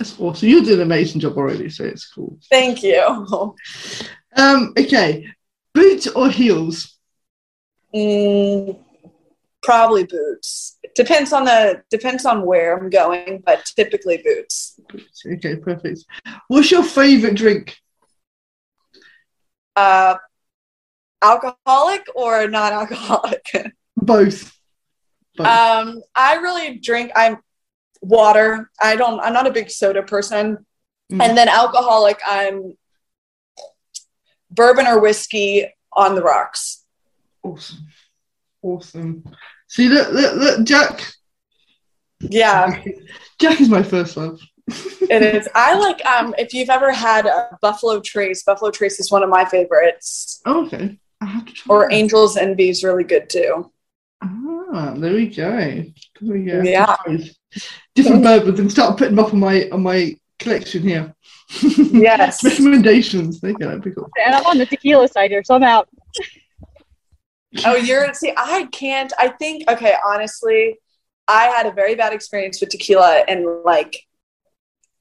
[0.00, 0.48] That's awesome.
[0.48, 2.38] You're doing an amazing job already, so it's cool.
[2.48, 3.02] Thank you.
[4.34, 5.26] Um, okay.
[5.74, 6.96] Boots or heels?
[7.94, 8.78] Mm,
[9.62, 10.78] probably boots.
[10.96, 14.80] Depends on the depends on where I'm going, but typically boots.
[14.88, 15.22] Boots.
[15.34, 16.00] Okay, perfect.
[16.48, 17.76] What's your favourite drink?
[19.76, 20.14] Uh
[21.20, 23.44] alcoholic or non-alcoholic?
[23.98, 24.56] Both.
[25.36, 25.46] Both.
[25.46, 27.12] Um, I really drink.
[27.14, 27.36] I'm
[28.00, 28.70] water.
[28.80, 29.20] I don't.
[29.20, 30.66] I'm not a big soda person.
[31.12, 31.22] Mm.
[31.22, 32.20] And then alcoholic.
[32.26, 32.74] I'm
[34.50, 36.84] bourbon or whiskey on the rocks.
[37.42, 37.86] awesome.
[38.62, 39.24] Awesome.
[39.68, 41.14] See, look, look, look, Jack.
[42.20, 42.82] Yeah,
[43.40, 44.40] Jack is my first love.
[44.68, 45.48] it is.
[45.54, 46.04] I like.
[46.04, 50.40] Um, if you've ever had a Buffalo Trace, Buffalo Trace is one of my favorites.
[50.44, 50.98] Oh, okay.
[51.20, 51.74] I have to try.
[51.74, 51.94] Or that.
[51.94, 53.72] Angel's Envy is really good too.
[54.22, 55.50] Ah, there we go.
[55.50, 56.62] There we go.
[56.62, 56.96] Yeah.
[57.94, 61.14] Different bourbons and start putting them up on my on my collection here.
[61.92, 62.44] Yes.
[62.44, 63.40] Recommendations.
[63.40, 63.66] There you go.
[63.66, 64.08] That'd be cool.
[64.24, 65.88] And I'm on the tequila side here, so I'm out.
[67.64, 69.12] Oh, you're see, I can't.
[69.18, 70.78] I think okay, honestly,
[71.26, 73.96] I had a very bad experience with tequila and like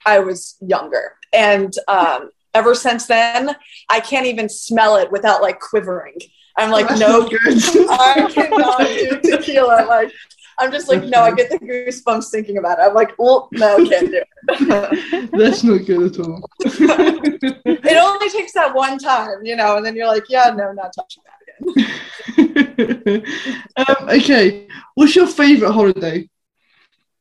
[0.05, 1.15] I was younger.
[1.33, 3.55] And um ever since then,
[3.89, 6.15] I can't even smell it without like quivering.
[6.57, 7.63] I'm like, no, not good.
[7.89, 8.88] I cannot do
[9.49, 9.85] tequila.
[9.87, 10.11] Like
[10.59, 12.81] I'm just like, no, I get the goosebumps thinking about it.
[12.81, 15.31] I'm like, well, no, can't do it.
[15.31, 16.49] That's not good at all.
[16.65, 20.91] it only takes that one time, you know, and then you're like, yeah, no, not
[20.93, 21.39] touching that
[23.07, 23.23] again.
[23.77, 24.67] um, okay.
[24.95, 26.29] What's your favorite holiday?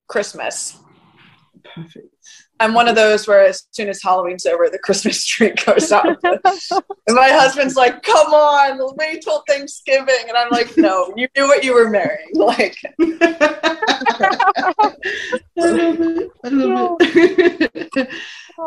[0.09, 0.79] Christmas.
[1.63, 2.18] Perfect.
[2.61, 6.05] I'm one of those where as soon as Halloween's over, the Christmas tree goes up.
[6.25, 10.25] and my husband's like, come on, wait till Thanksgiving.
[10.27, 12.29] And I'm like, no, you knew what you were marrying.
[12.49, 13.05] Like, I
[15.57, 16.31] love it.
[16.45, 18.09] I love it.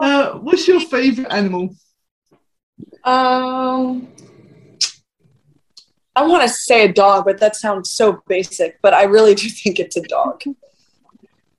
[0.01, 1.75] uh, what's your favorite animal?
[3.03, 4.07] um,
[6.15, 9.49] I want to say a dog, but that sounds so basic, but I really do
[9.49, 10.43] think it's a dog.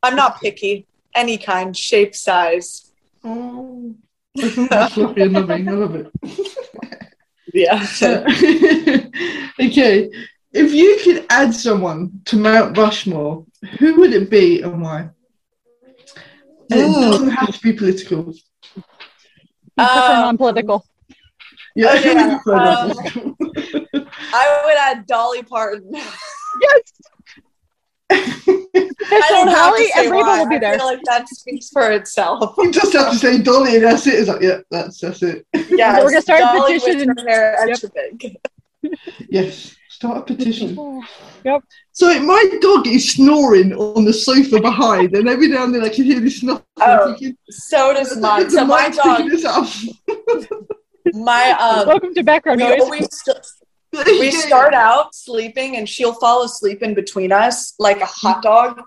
[0.02, 2.92] I'm not picky, any kind, shape, size.
[3.24, 3.94] Oh,
[4.34, 5.68] that's fluffy and loving.
[5.68, 6.10] I love it.
[7.54, 7.84] Yeah.
[9.60, 10.10] Okay.
[10.52, 13.44] If you could add someone to Mount Rushmore,
[13.78, 15.10] who would it be and why?
[16.70, 16.92] And It Ooh.
[17.10, 18.24] doesn't have to be political.
[19.76, 20.84] Prefer Um, non-political.
[21.74, 22.36] Yeah, Oh, it yeah.
[22.36, 23.36] be political.
[24.34, 25.90] I would add Dolly Parton.
[25.94, 26.92] Yes.
[28.14, 30.38] I don't have Dolly to say and why.
[30.42, 32.54] will be I feel like that speaks for itself.
[32.58, 34.14] you just have to say Dolly and that's it.
[34.14, 35.46] It's like, yeah, that's that's it.
[35.70, 37.68] Yeah, We're gonna start a petition with her hair Yep.
[37.70, 38.36] extra big.
[39.28, 39.76] Yes.
[39.90, 40.76] Start a petition.
[41.44, 41.62] Yep.
[41.92, 45.88] So my dog is snoring on the sofa behind, and every now and then I
[45.88, 46.62] can hear this snort.
[46.80, 47.16] Oh,
[47.50, 48.48] So does mine.
[48.48, 49.28] So my dog,
[51.14, 53.08] my um, Welcome to background we noise.
[53.94, 58.42] Always we start out sleeping, and she'll fall asleep in between us like a hot
[58.42, 58.80] dog,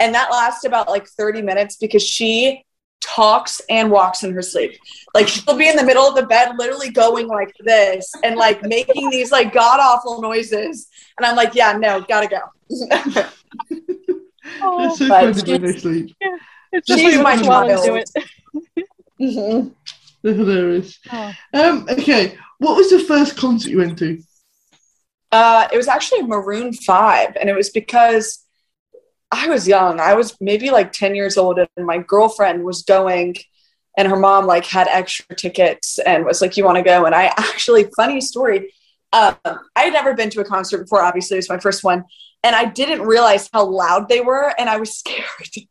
[0.00, 2.64] and that lasts about like thirty minutes because she
[3.00, 4.78] talks and walks in her sleep.
[5.14, 8.62] Like she'll be in the middle of the bed, literally going like this and like
[8.76, 12.40] making these like god awful noises, and I'm like, yeah, no, gotta go.
[14.60, 16.16] Oh, It's so But funny when they sleep.
[16.72, 17.68] it's She's just my my child.
[17.68, 17.84] child.
[17.84, 18.10] Do it.
[19.20, 19.74] Mhm.
[20.22, 20.98] They're hilarious.
[21.12, 21.32] Oh.
[21.54, 24.20] Um, okay, what was the first concert you went to?
[25.32, 28.44] Uh, it was actually Maroon Five, and it was because
[29.30, 29.98] I was young.
[29.98, 33.36] I was maybe like ten years old, and my girlfriend was going,
[33.96, 37.14] and her mom like had extra tickets and was like, "You want to go?" And
[37.14, 38.72] I actually, funny story,
[39.12, 41.02] um, I had never been to a concert before.
[41.02, 42.04] Obviously, it was my first one,
[42.44, 45.66] and I didn't realize how loud they were, and I was scared.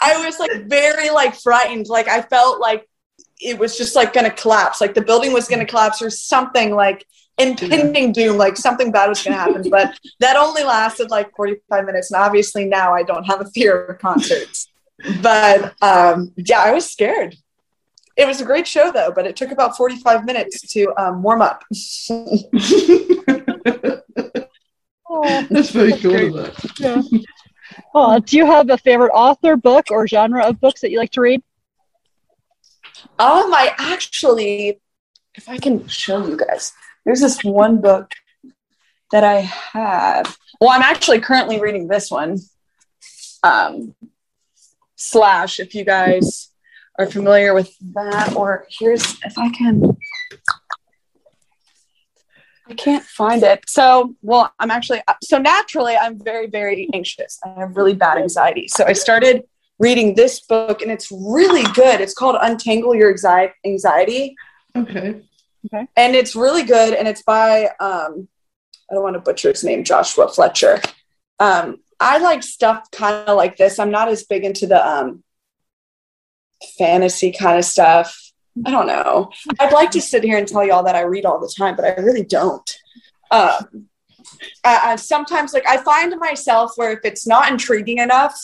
[0.00, 1.88] I was like very like frightened.
[1.88, 2.88] Like I felt like
[3.40, 4.80] it was just like going to collapse.
[4.80, 7.06] Like the building was going to collapse or something like
[7.38, 9.70] impending doom, like something bad was going to happen.
[9.70, 12.10] But that only lasted like 45 minutes.
[12.12, 14.70] And obviously now I don't have a fear of concerts.
[15.20, 17.36] But um, yeah, I was scared.
[18.16, 21.42] It was a great show though, but it took about 45 minutes to um, warm
[21.42, 21.64] up.
[25.10, 25.46] Oh.
[25.50, 26.10] That's very That's cool.
[26.12, 26.28] great.
[26.28, 26.74] Of that.
[26.78, 27.02] Yeah.
[27.92, 31.10] Oh, do you have a favorite author, book, or genre of books that you like
[31.12, 31.42] to read?
[33.18, 34.80] Um, I actually,
[35.34, 36.72] if I can show you guys,
[37.04, 38.10] there's this one book
[39.12, 40.36] that I have.
[40.60, 42.38] Well, I'm actually currently reading this one.
[43.42, 43.94] Um,
[44.96, 46.50] slash, if you guys
[46.98, 49.96] are familiar with that, or here's if I can.
[52.66, 53.62] I can't find it.
[53.68, 57.38] So, well, I'm actually so naturally I'm very very anxious.
[57.44, 58.68] I have really bad anxiety.
[58.68, 59.44] So I started
[59.78, 62.00] reading this book and it's really good.
[62.00, 63.14] It's called Untangle Your
[63.66, 64.36] Anxiety
[64.76, 65.22] Okay.
[65.96, 68.28] And it's really good and it's by um
[68.90, 70.80] I don't want to butcher his name, Joshua Fletcher.
[71.38, 73.78] Um I like stuff kind of like this.
[73.78, 75.22] I'm not as big into the um
[76.78, 78.20] fantasy kind of stuff.
[78.64, 79.30] I don't know.
[79.58, 81.84] I'd like to sit here and tell y'all that I read all the time, but
[81.84, 82.78] I really don't.
[83.30, 83.88] Um,
[84.62, 88.34] uh, sometimes, like I find myself where if it's not intriguing enough,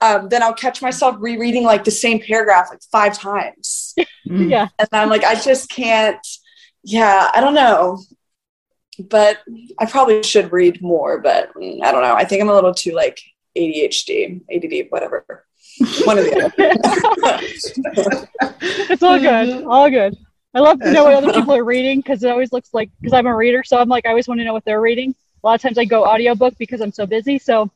[0.00, 3.94] um, then I'll catch myself rereading like the same paragraph like five times.
[4.30, 4.68] Yeah.
[4.78, 6.24] and I'm like, I just can't.
[6.82, 8.00] Yeah, I don't know,
[9.10, 9.38] but
[9.78, 11.18] I probably should read more.
[11.18, 12.14] But mm, I don't know.
[12.14, 13.20] I think I'm a little too like
[13.56, 15.44] ADHD, ADD, whatever.
[16.04, 18.28] One of the other.
[18.90, 19.64] It's all good.
[19.64, 20.16] All good.
[20.54, 23.12] I love to know what other people are reading because it always looks like because
[23.12, 25.14] I'm a reader, so I'm like I always want to know what they're reading.
[25.42, 27.38] A lot of times I go audiobook because I'm so busy.
[27.38, 27.70] So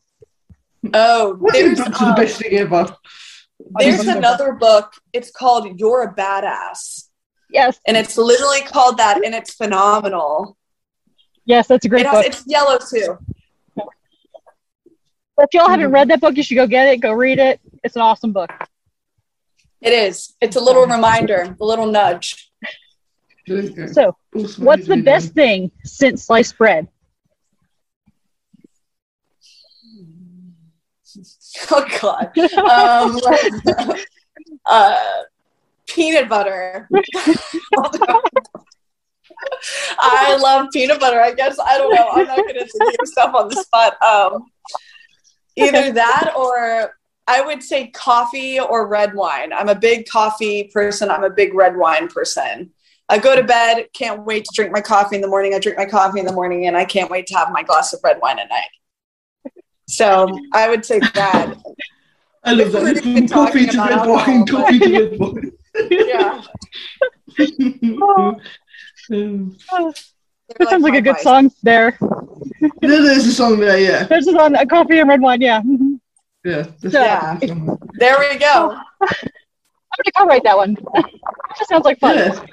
[0.95, 2.97] oh, There's, there's books are um, the best thing ever.
[3.79, 4.93] there's another book.
[5.13, 7.09] It's called You're a Badass,
[7.53, 10.57] yes, and it's literally called that, and it's phenomenal.
[11.45, 12.27] yes, that's a great It has, book.
[12.27, 13.19] it's yellow too.
[15.39, 16.99] If y'all haven't read that book, you should go get it.
[17.01, 17.59] Go read it.
[17.83, 18.51] It's an awesome book.
[19.81, 20.35] It is.
[20.41, 22.51] It's a little reminder, a little nudge.
[23.47, 23.87] There you go.
[23.87, 24.17] So,
[24.59, 26.89] what's the best thing since sliced bread?
[31.71, 32.31] Oh God.
[32.57, 33.97] Um,
[34.67, 35.23] uh,
[35.89, 36.89] peanut butter.
[39.99, 41.21] I love peanut butter.
[41.21, 42.09] I guess I don't know.
[42.13, 44.03] I'm not going to do stuff on the spot.
[44.03, 44.47] Um,
[45.57, 46.95] either that or
[47.27, 49.53] I would say coffee or red wine.
[49.53, 51.11] I'm a big coffee person.
[51.11, 52.71] I'm a big red wine person.
[53.09, 55.55] I go to bed, can't wait to drink my coffee in the morning.
[55.55, 57.93] I drink my coffee in the morning, and I can't wait to have my glass
[57.93, 59.53] of red wine at night.
[59.87, 61.55] So I would say that.
[62.45, 62.83] I love that.
[62.83, 65.53] We've been From coffee to red wine, coffee to red wine.
[65.75, 66.43] Yeah.
[70.59, 71.97] That sounds like my a good song there.
[72.81, 74.05] there- there's a song there, yeah.
[74.05, 75.41] There's a song, a coffee and red wine.
[75.41, 75.63] Yeah.
[76.45, 76.67] Yeah.
[76.81, 77.39] there's Yeah.
[77.41, 77.47] a.
[77.95, 78.77] There we go.
[79.01, 80.77] I'm gonna copyright that one.
[81.57, 82.17] just sounds like fun.
[82.17, 82.45] Yeah.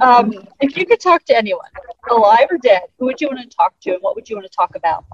[0.00, 1.66] Um, if you could talk to anyone,
[2.10, 4.46] alive or dead, who would you want to talk to, and what would you want
[4.50, 5.04] to talk about?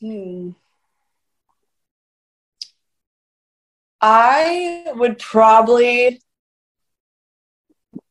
[0.00, 0.50] Hmm.
[4.02, 6.20] I would probably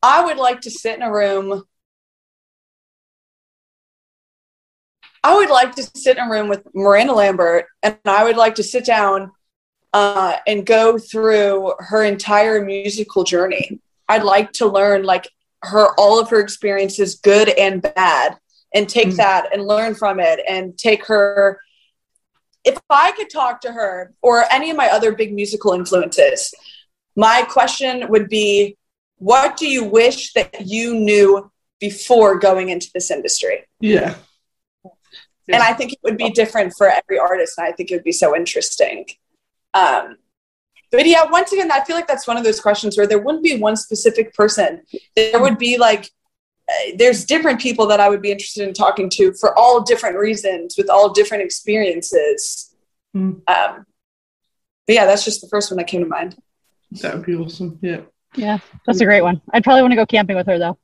[0.02, 1.64] I would like to sit in a room
[5.24, 8.56] I would like to sit in a room with Miranda Lambert and I would like
[8.56, 9.30] to sit down
[9.92, 13.78] uh, and go through her entire musical journey.
[14.08, 15.28] I'd like to learn like
[15.62, 18.36] her all of her experiences, good and bad,
[18.74, 19.16] and take Mm.
[19.16, 21.60] that and learn from it and take her
[22.64, 26.54] if I could talk to her or any of my other big musical influences,
[27.16, 28.76] my question would be
[29.16, 33.64] what do you wish that you knew before going into this industry?
[33.80, 34.14] Yeah.
[35.48, 37.58] And I think it would be different for every artist.
[37.58, 39.06] And I think it would be so interesting.
[39.74, 40.16] Um,
[40.90, 43.42] but yeah, once again, I feel like that's one of those questions where there wouldn't
[43.42, 44.82] be one specific person.
[45.16, 46.10] There would be like,
[46.96, 50.76] there's different people that I would be interested in talking to for all different reasons
[50.76, 52.74] with all different experiences.
[53.16, 53.40] Mm.
[53.48, 53.86] Um,
[54.86, 56.36] but yeah, that's just the first one that came to mind.
[57.02, 57.78] That would be awesome.
[57.82, 58.02] Yeah.
[58.34, 59.40] Yeah, that's a great one.
[59.52, 60.78] I'd probably want to go camping with her though.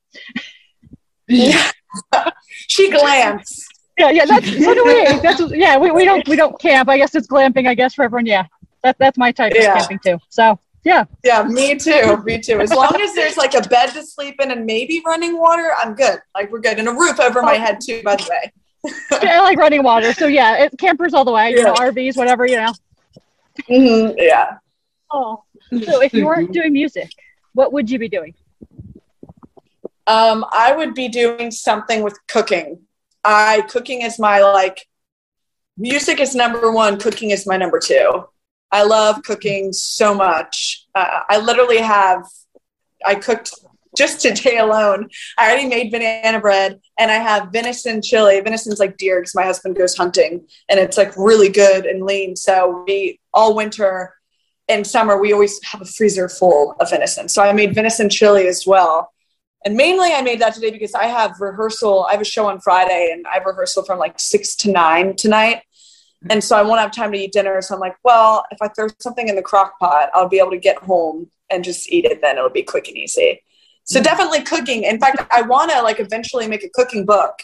[1.26, 1.70] Yeah.
[2.68, 3.62] She glams.
[3.96, 5.04] Yeah, yeah, that's so do we.
[5.20, 6.88] That's yeah, we, we don't we don't camp.
[6.88, 7.66] I guess it's glamping.
[7.66, 8.26] I guess for everyone.
[8.26, 8.46] Yeah,
[8.82, 9.72] that that's my type Yeah.
[9.72, 10.18] of camping too.
[10.28, 12.22] So yeah, Yeah, me too.
[12.24, 12.60] Me too.
[12.60, 15.94] As long as there's like a bed to sleep in and maybe running water, I'm
[15.94, 16.18] good.
[16.34, 16.78] Like we're good.
[16.78, 18.52] And a roof over my head too, by the way.
[19.12, 20.12] I like running water.
[20.12, 21.50] So yeah, it, campers all the way.
[21.50, 22.46] You know, RVs, whatever.
[22.46, 22.72] You know.
[23.68, 24.58] Mhm, Yeah.
[25.12, 25.42] Oh,
[25.84, 27.10] so if you weren't doing music,
[27.54, 28.34] what would you be doing?
[30.06, 32.80] Um, I would be doing something with cooking.
[33.24, 34.86] I cooking is my like
[35.76, 38.26] music is number one, cooking is my number two.
[38.70, 40.86] I love cooking so much.
[40.94, 42.24] Uh, I literally have
[43.04, 43.54] I cooked
[43.96, 45.08] just today alone.
[45.38, 48.40] I already made banana bread and I have venison chili.
[48.40, 52.36] Venison's like deer because my husband goes hunting and it's like really good and lean.
[52.36, 54.14] So we all winter
[54.68, 57.28] and summer we always have a freezer full of venison.
[57.28, 59.12] So I made venison chili as well.
[59.64, 62.04] And mainly I made that today because I have rehearsal.
[62.04, 65.16] I have a show on Friday and I have rehearsal from like six to nine
[65.16, 65.62] tonight.
[66.30, 67.60] And so I won't have time to eat dinner.
[67.62, 70.50] So I'm like, well, if I throw something in the crock pot, I'll be able
[70.50, 72.20] to get home and just eat it.
[72.20, 73.42] Then it'll be quick and easy.
[73.84, 74.82] So definitely cooking.
[74.84, 77.34] In fact, I want to like eventually make a cooking book.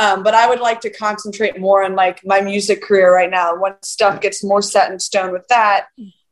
[0.00, 3.56] Um, but I would like to concentrate more on like my music career right now.
[3.56, 5.86] Once stuff gets more set in stone with that,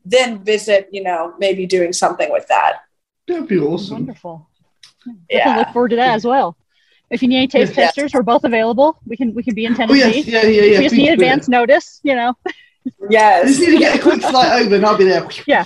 [0.05, 2.77] then visit, you know, maybe doing something with that.
[3.27, 3.97] That'd be awesome.
[3.97, 4.49] Wonderful.
[5.05, 5.57] Definitely Yeah.
[5.59, 6.57] look forward to that as well.
[7.11, 7.87] If you need any taste Yeah.
[7.87, 8.99] testers, we're both available.
[9.07, 9.99] We can we can be in Oh Tennessee.
[9.99, 10.79] yes, yeah, yeah, yeah.
[10.79, 11.13] we just please need do.
[11.15, 12.35] advance notice, you know.
[13.11, 13.49] Yes.
[13.49, 15.29] just need to get a quick flight over and I'll be there.
[15.47, 15.65] Yeah.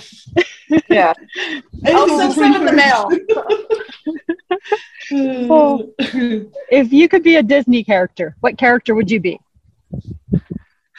[0.89, 1.13] Yeah.
[1.85, 3.09] I'll send some in the mail.
[5.11, 5.93] Oh.
[5.99, 9.39] If you could be a Disney character, what character would you be?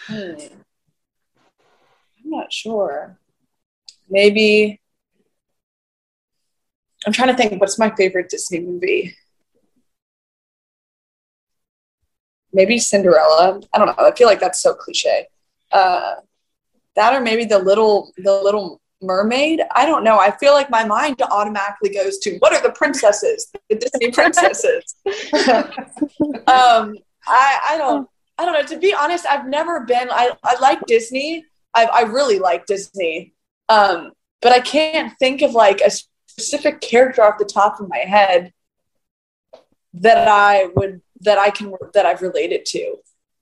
[0.07, 0.35] Hmm.
[0.39, 3.19] I'm not sure.
[4.09, 4.81] Maybe.
[7.05, 7.61] I'm trying to think.
[7.61, 9.17] What's my favorite Disney movie?
[12.57, 13.61] Maybe Cinderella.
[13.75, 13.95] I don't know.
[13.99, 15.27] I feel like that's so cliche.
[15.71, 16.15] Uh,
[16.95, 19.61] that or maybe the little the little mermaid.
[19.75, 20.19] I don't know.
[20.19, 23.53] I feel like my mind automatically goes to what are the princesses?
[23.69, 24.95] The Disney princesses.
[26.47, 26.97] um,
[27.27, 28.67] I I don't I don't know.
[28.75, 30.09] To be honest, I've never been.
[30.11, 31.45] I I like Disney.
[31.75, 33.35] I I really like Disney.
[33.69, 37.99] Um, but I can't think of like a specific character off the top of my
[37.99, 38.55] head
[39.93, 42.97] that I would that I can that I've related to.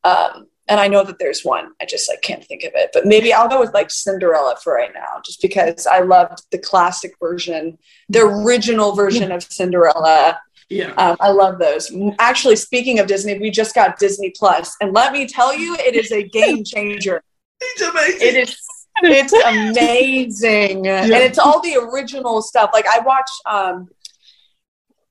[0.05, 1.73] Um, and I know that there's one.
[1.81, 2.91] I just like can't think of it.
[2.93, 6.59] But maybe I'll go with like Cinderella for right now, just because I loved the
[6.59, 10.41] classic version, the original version of Cinderella.
[10.71, 10.93] Yeah.
[10.93, 11.93] Um, I love those.
[12.19, 15.95] Actually, speaking of Disney, we just got Disney Plus, and let me tell you, it
[15.95, 17.23] is a game changer.
[17.61, 18.29] It's amazing.
[18.29, 18.57] It is.
[19.03, 22.71] It's amazing, and it's all the original stuff.
[22.73, 23.31] Like I watch.
[23.45, 23.89] Um,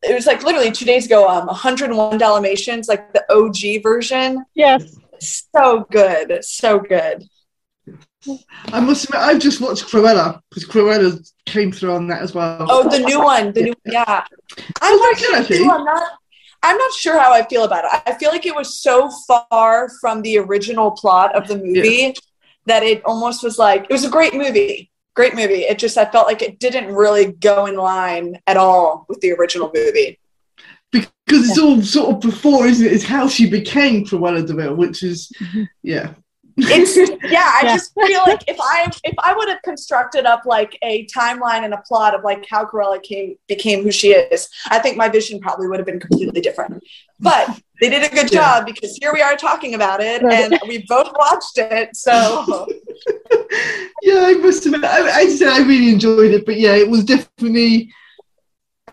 [0.04, 1.28] it was like literally two days ago.
[1.28, 4.43] Um, 101 Dalmatians, like the OG version.
[4.54, 4.97] Yes.
[5.20, 7.28] So good, so good.
[8.72, 12.66] I must admit, I've just watched Cruella because Cruella came through on that as well.
[12.70, 14.26] Oh, the new one, the new yeah.
[14.82, 15.58] I'm Was not sure.
[15.58, 16.12] too, I'm not.
[16.66, 18.01] I'm not sure how I feel about it.
[18.06, 22.16] I feel like it was so far from the original plot of the movie
[22.66, 24.89] that it almost was like it was a great movie.
[25.16, 25.61] Great movie.
[25.61, 29.32] It just I felt like it didn't really go in line at all with the
[29.34, 30.20] original movie.
[30.91, 32.93] because it's all sort of before, isn't it?
[32.93, 35.64] It's how she became Cruella de Vil, which is, mm-hmm.
[35.82, 36.14] yeah.
[36.58, 37.74] It's yeah, I Yeah.
[37.74, 41.74] just feel like if I if I would have constructed up like a timeline and
[41.74, 45.39] a plot of like how Cruella came became who she is, I think my vision
[45.39, 46.84] probably would have been completely different.
[47.20, 47.49] But
[47.82, 48.39] they did a good Yeah.
[48.41, 51.95] job because here we are talking about it and we both watched it.
[51.95, 52.43] So
[54.01, 57.04] yeah, I must admit, I, I said I really enjoyed it, but yeah, it was
[57.04, 57.91] definitely,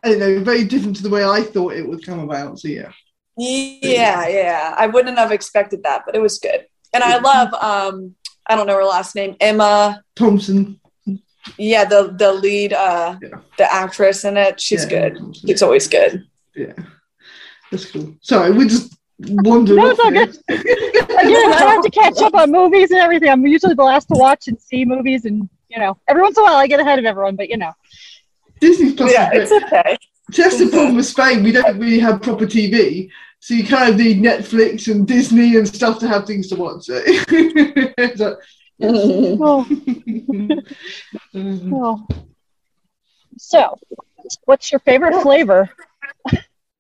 [0.03, 2.59] I don't know, very different to the way I thought it would come about.
[2.59, 2.93] So yeah,
[3.37, 4.75] yeah, yeah.
[4.77, 6.67] I wouldn't have expected that, but it was good.
[6.93, 8.15] And I love um
[8.47, 10.03] I don't know her last name, Emma.
[10.17, 10.81] Thompson.
[11.57, 13.29] Yeah, the the lead uh Yeah.
[13.59, 14.61] the actress in it.
[14.61, 15.17] She's yeah, good.
[15.19, 15.49] Thompson.
[15.49, 16.25] She's always good.
[16.55, 16.73] Yeah,
[17.71, 18.15] that's cool.
[18.23, 20.25] Sorry, we just wandered No, off it's all there.
[21.21, 23.29] Again, I have to catch up on movies and everything.
[23.31, 26.43] I'm usually the last to watch and see movies, and you know, every once in
[26.43, 27.37] a while I get ahead of everyone.
[27.37, 27.73] But you know,
[28.61, 29.13] Disney Plus.
[29.13, 29.97] Yeah, it's okay.
[30.33, 31.43] So that's the problem with Spain.
[31.43, 33.11] We don't really have proper TV.
[33.41, 36.87] So you kind of need Netflix and Disney and stuff to have things to watch.
[38.17, 38.37] So-
[38.83, 39.67] oh,
[43.39, 43.77] so
[44.45, 45.69] what's your favorite flavor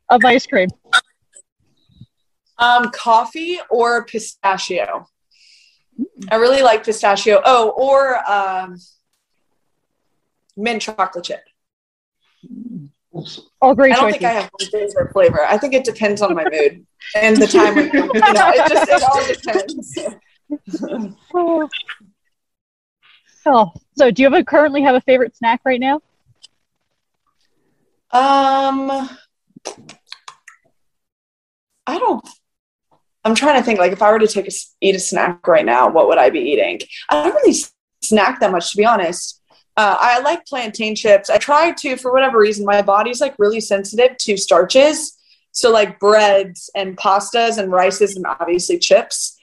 [0.08, 0.68] of ice cream?
[2.58, 5.06] Um, coffee or pistachio.
[6.30, 7.40] I really like pistachio.
[7.44, 8.76] Oh, or um,
[10.56, 11.40] mint chocolate chip.
[13.60, 14.20] All great I don't choices.
[14.20, 15.44] think I have one favorite flavor.
[15.44, 16.86] I think it depends on my mood
[17.16, 17.76] and the time.
[17.76, 19.98] of- you know, it just it all depends.
[21.34, 21.68] oh.
[23.46, 26.02] Oh, so do you have a, currently have a favorite snack right now?
[28.12, 28.90] Um,
[31.86, 32.28] I don't.
[33.24, 33.78] I'm trying to think.
[33.78, 34.50] Like, if I were to take a
[34.82, 36.80] eat a snack right now, what would I be eating?
[37.08, 37.54] I don't really
[38.02, 39.39] snack that much, to be honest.
[39.80, 41.30] Uh, I like plantain chips.
[41.30, 45.16] I try to, for whatever reason, my body's like really sensitive to starches.
[45.52, 49.38] So, like breads and pastas and rices and obviously chips.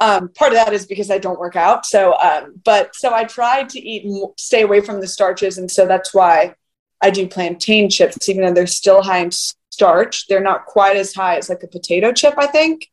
[0.00, 1.84] Um, part of that is because I don't work out.
[1.84, 4.06] So, um, but so I try to eat,
[4.38, 6.54] stay away from the starches, and so that's why
[7.02, 10.28] I do plantain chips, even though they're still high in starch.
[10.28, 12.88] They're not quite as high as like a potato chip, I think.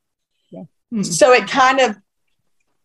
[0.91, 1.03] Hmm.
[1.03, 1.95] So it kind of,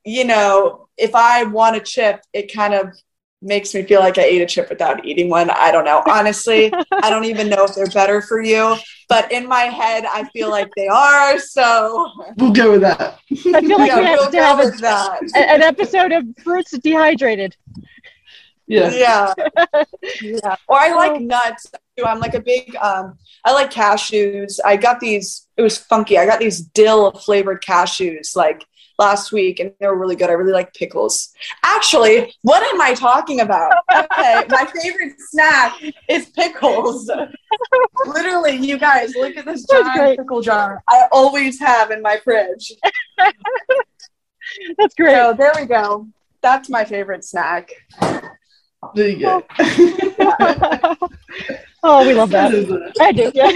[0.04, 2.94] you know, if I want a chip, it kind of
[3.42, 5.50] makes me feel like I ate a chip without eating one.
[5.50, 6.02] I don't know.
[6.06, 8.76] Honestly, I don't even know if they're better for you,
[9.08, 11.38] but in my head, I feel like they are.
[11.38, 13.18] So We'll go with that.
[13.30, 16.72] I feel like yeah, we have we'll to have a, a- an episode of fruits
[16.78, 17.56] dehydrated.
[18.66, 18.92] Yeah.
[18.92, 19.34] yeah
[20.22, 21.66] yeah or i like nuts
[21.98, 26.16] too i'm like a big um i like cashews i got these it was funky
[26.18, 28.64] i got these dill flavored cashews like
[29.00, 31.32] last week and they were really good i really like pickles
[31.64, 35.74] actually what am i talking about okay my favorite snack
[36.08, 37.10] is pickles
[38.06, 40.18] literally you guys look at this That's giant great.
[40.18, 42.72] pickle jar i always have in my fridge
[44.78, 45.14] That's great.
[45.14, 46.08] So there we go.
[46.42, 47.70] That's my favorite snack.
[48.94, 49.44] There you go.
[51.82, 52.94] oh, we love that.
[53.00, 53.30] I do.
[53.34, 53.50] Yeah.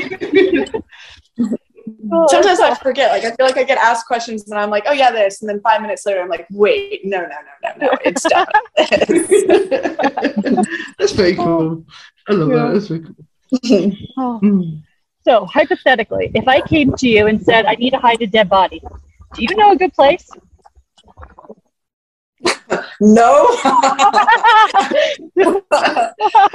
[2.17, 3.11] Oh, Sometimes I forget.
[3.11, 5.49] Like I feel like I get asked questions and I'm like, oh yeah, this, and
[5.49, 8.47] then five minutes later I'm like, wait, no, no, no, no, no, it's done.
[10.99, 11.85] That's very cool.
[12.29, 12.57] I love Yeah.
[12.57, 12.73] that.
[12.75, 13.15] That's very cool.
[14.19, 14.41] Oh.
[14.43, 14.83] Mm.
[15.27, 18.49] So, hypothetically, if I came to you and said, I need to hide a dead
[18.49, 18.83] body,
[19.35, 20.29] do you know a good place?
[23.05, 23.47] No.
[23.65, 23.75] um,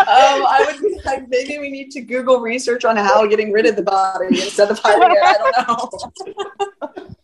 [0.08, 3.76] I would be like, maybe we need to Google research on how getting rid of
[3.76, 5.24] the body instead of hiding it.
[5.24, 5.90] I don't know.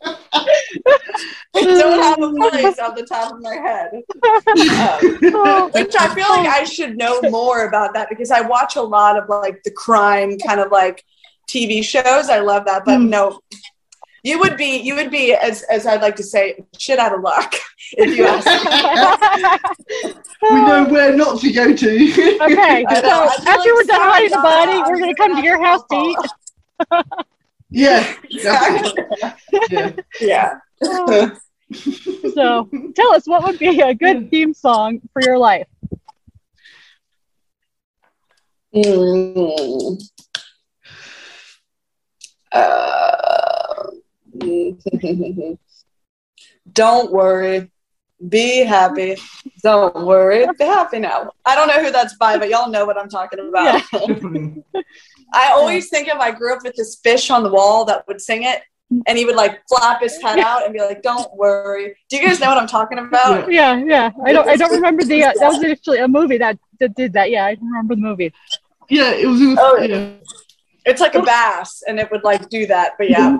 [1.55, 4.03] I don't have a place off the top of my head.
[5.35, 8.81] Um, which I feel like I should know more about that because I watch a
[8.81, 11.03] lot of like the crime kind of like
[11.47, 12.29] TV shows.
[12.29, 13.09] I love that, but Mm.
[13.09, 13.39] no,
[14.25, 17.21] you would be you would be as as I'd like to say shit out of
[17.21, 17.53] luck
[17.91, 18.47] if you asked
[20.03, 20.13] me.
[20.49, 21.95] we know where not to go to.
[22.41, 25.21] Okay, so know, I feel after like we're done hiding the body, we're going to
[25.21, 26.17] come to your house to eat.
[27.69, 28.15] yeah.
[28.23, 29.03] Exactly.
[30.19, 30.59] yeah.
[30.89, 31.29] yeah.
[32.33, 35.67] So, tell us what would be a good theme song for your life?
[38.73, 40.01] Mm.
[42.51, 43.64] Uh,
[46.71, 47.71] don't worry.
[48.29, 49.17] Be happy.
[49.61, 50.45] Don't worry.
[50.57, 51.31] Be happy now.
[51.45, 53.83] I don't know who that's by, but y'all know what I'm talking about.
[53.91, 54.63] Definitely.
[55.33, 58.21] I always think of I grew up with this fish on the wall that would
[58.21, 58.61] sing it
[59.07, 61.95] and he would like flap his head out and be like, Don't worry.
[62.09, 63.51] Do you guys know what I'm talking about?
[63.51, 64.11] Yeah, yeah.
[64.23, 64.47] I don't.
[64.47, 65.23] I don't remember the.
[65.23, 67.31] Uh, that was actually a movie that, that did that.
[67.31, 68.33] Yeah, I remember the movie.
[68.89, 70.11] Yeah, it was in the, Oh, yeah.
[70.85, 72.93] It's like a bass and it would like do that.
[72.97, 73.37] But yeah.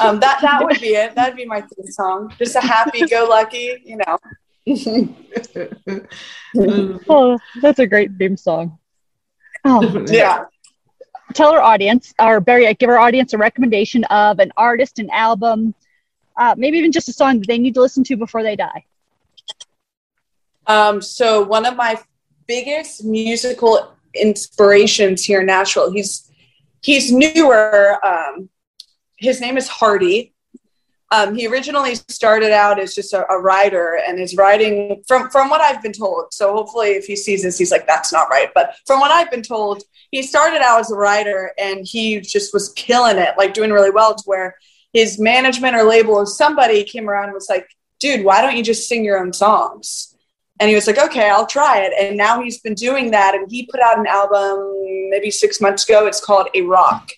[0.00, 1.14] Um that that would be it.
[1.14, 2.32] That'd be my theme song.
[2.38, 4.18] Just a happy go lucky, you know.
[7.08, 8.78] Oh, that's a great theme song.
[9.64, 10.04] Oh.
[10.08, 10.44] Yeah.
[11.34, 15.74] tell our audience, or Barry, give our audience a recommendation of an artist, an album,
[16.36, 18.84] uh, maybe even just a song that they need to listen to before they die.
[20.66, 21.98] Um, so one of my
[22.46, 26.30] biggest musical inspirations here in Nashville, he's
[26.82, 27.98] he's newer.
[28.04, 28.48] Um,
[29.22, 30.34] his name is Hardy.
[31.12, 35.50] Um, he originally started out as just a, a writer and is writing from from
[35.50, 36.32] what I've been told.
[36.32, 39.30] So hopefully, if he sees this, he's like, "That's not right." But from what I've
[39.30, 43.54] been told, he started out as a writer and he just was killing it, like
[43.54, 44.14] doing really well.
[44.14, 44.56] To where
[44.92, 47.68] his management or label or somebody came around and was like,
[48.00, 50.08] "Dude, why don't you just sing your own songs?"
[50.60, 51.92] And he was like, okay, I'll try it.
[51.98, 53.34] And now he's been doing that.
[53.34, 56.06] And he put out an album maybe six months ago.
[56.06, 57.10] It's called A Rock.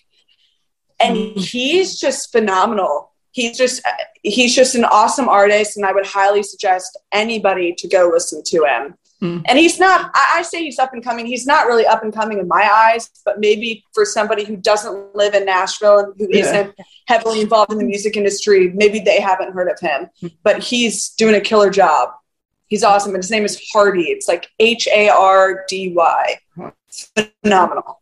[0.99, 1.37] And Mm.
[1.37, 3.11] he's just phenomenal.
[3.31, 3.81] He's just
[4.23, 8.63] he's just an awesome artist, and I would highly suggest anybody to go listen to
[8.63, 8.95] him.
[9.21, 9.43] Mm.
[9.45, 11.25] And he's not, I, I say he's up and coming.
[11.25, 15.15] He's not really up and coming in my eyes, but maybe for somebody who doesn't
[15.15, 16.63] live in Nashville and who Yeah.
[16.63, 16.75] not
[17.07, 20.09] heavily involved in the music industry, maybe they haven't heard of him.
[20.43, 22.09] But he's doing a killer job.
[22.67, 23.13] He's awesome.
[23.13, 24.05] And his name is Hardy.
[24.09, 26.39] It's like H A R D Y.
[26.87, 27.11] It's
[27.43, 28.01] phenomenal.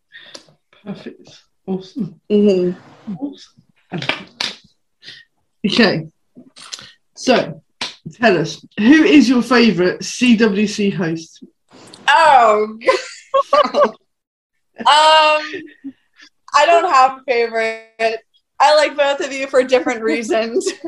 [0.84, 1.43] Perfect.
[1.66, 2.20] Awesome.
[2.30, 3.14] Mm-hmm.
[3.16, 3.64] Awesome.
[5.66, 6.08] Okay.
[7.16, 7.62] So,
[8.14, 11.44] tell us, who is your favourite CWC host?
[12.08, 12.78] Oh.
[14.80, 15.44] um,
[16.56, 18.20] I don't have a favorite.
[18.60, 20.70] I like both of you for different reasons.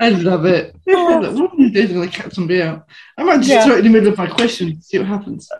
[0.00, 0.74] I love it.
[0.86, 2.86] These days I'm going to catch somebody out.
[3.18, 3.64] I might just Yeah.
[3.64, 5.50] throw it in the middle of my question, see what happens.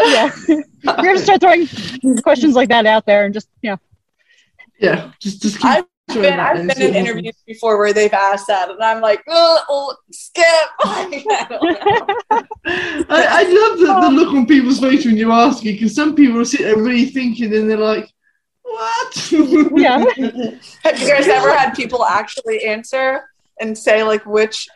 [0.00, 0.62] Yeah, we're
[0.96, 1.66] gonna start throwing
[2.22, 3.78] questions like that out there and just you know.
[4.78, 8.12] Yeah, just, just keep I've been, that I've in, been in interviews before where they've
[8.12, 10.44] asked that, and I'm like, oh, oh skip.
[10.80, 11.24] I.
[12.30, 16.14] I, I love the, the look on people's face when you ask it because some
[16.14, 18.12] people will sit there really thinking and they're like,
[18.62, 19.32] what?
[19.76, 19.98] Yeah.
[20.82, 23.28] Have you guys ever had people actually answer
[23.60, 24.68] and say like which?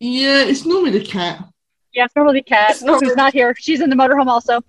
[0.00, 1.48] yeah, it's normally the cat.
[1.94, 3.54] Yeah, it's normally Kat, It's normally- who's not here.
[3.58, 4.60] She's in the motorhome also.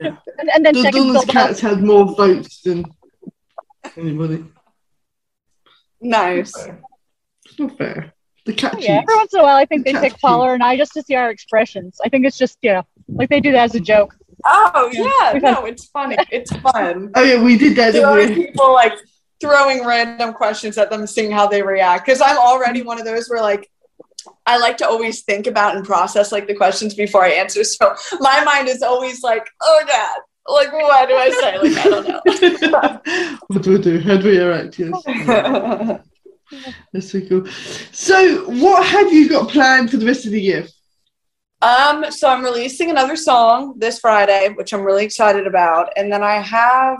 [0.00, 0.18] and,
[0.52, 2.84] and then The second, Donna's Bill cats had more votes than
[3.96, 4.44] anybody.
[6.00, 6.52] Nice.
[7.46, 8.12] It's not fair.
[8.44, 10.64] The cat Yeah, every once in a while, I think they That's pick Paula and
[10.64, 12.00] I just to see our expressions.
[12.04, 14.16] I think it's just, you know, like they do that as a joke.
[14.44, 15.38] Oh yeah, Yeah.
[15.52, 16.16] no, it's funny.
[16.32, 17.12] It's fun.
[17.14, 18.94] Oh yeah, we did that, Throwing didn't people like
[19.40, 22.04] throwing random questions at them, seeing how they react.
[22.04, 23.70] Because I'm already one of those where like
[24.46, 27.64] I like to always think about and process like the questions before I answer.
[27.64, 30.18] So my mind is always like, oh god,
[30.48, 31.58] like what do I say?
[31.58, 33.38] Like I don't know.
[33.48, 34.00] what do we do?
[34.00, 34.78] How do we react?
[34.78, 36.00] Yes.
[36.92, 37.46] That's so cool.
[37.92, 40.66] So, what have you got planned for the rest of the year?
[41.62, 46.22] Um, so I'm releasing another song this Friday, which I'm really excited about, and then
[46.22, 46.98] I have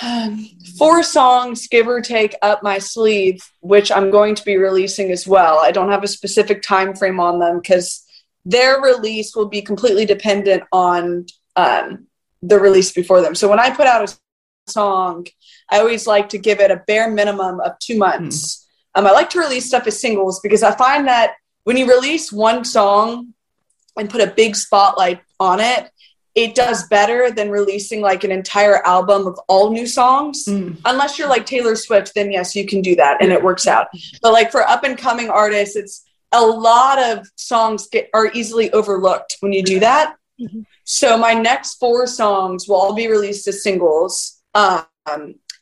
[0.78, 5.26] four songs, give or take, up my sleeve, which I'm going to be releasing as
[5.26, 5.58] well.
[5.58, 8.04] I don't have a specific time frame on them because
[8.44, 11.26] their release will be completely dependent on
[11.56, 12.06] um,
[12.42, 13.34] the release before them.
[13.34, 15.26] So when I put out a song,
[15.70, 18.66] I always like to give it a bare minimum of two months.
[18.96, 19.00] Mm.
[19.00, 21.34] Um, I like to release stuff as singles because I find that
[21.64, 23.34] when you release one song
[23.96, 25.90] and put a big spotlight on it,
[26.38, 30.44] it does better than releasing like an entire album of all new songs.
[30.44, 30.78] Mm.
[30.84, 33.88] Unless you're like Taylor Swift, then yes, you can do that and it works out.
[34.22, 38.70] But like for up and coming artists, it's a lot of songs get are easily
[38.70, 40.14] overlooked when you do that.
[40.40, 40.60] Mm-hmm.
[40.84, 44.40] So my next four songs will all be released as singles.
[44.54, 44.84] Um,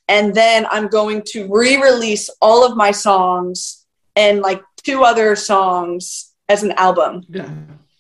[0.09, 6.35] and then I'm going to re-release all of my songs and like two other songs
[6.51, 7.25] as an album.
[7.31, 7.49] Yeah.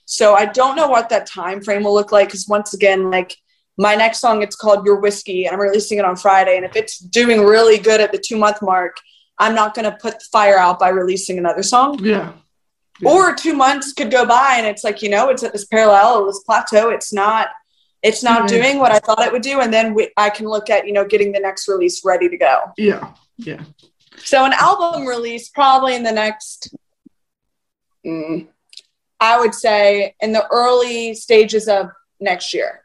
[0.06, 3.36] So I don't know what that time frame will look like because once again, like
[3.76, 6.56] my next song, it's called Your Whiskey, and I'm releasing it on Friday.
[6.56, 8.96] And if it's doing really good at the two month mark,
[9.38, 11.98] I'm not going to put the fire out by releasing another song.
[12.02, 12.32] Yeah.
[13.00, 13.10] yeah.
[13.10, 16.24] Or two months could go by and it's like, you know, it's at this parallel,
[16.26, 16.88] this plateau.
[16.88, 17.48] It's not
[18.06, 18.46] it's not mm-hmm.
[18.46, 20.92] doing what I thought it would do, and then we, I can look at you
[20.92, 22.60] know getting the next release ready to go.
[22.76, 23.62] Yeah, yeah.
[24.18, 26.74] So an album release probably in the next,
[28.06, 28.46] mm,
[29.20, 31.88] I would say, in the early stages of
[32.20, 32.82] next year.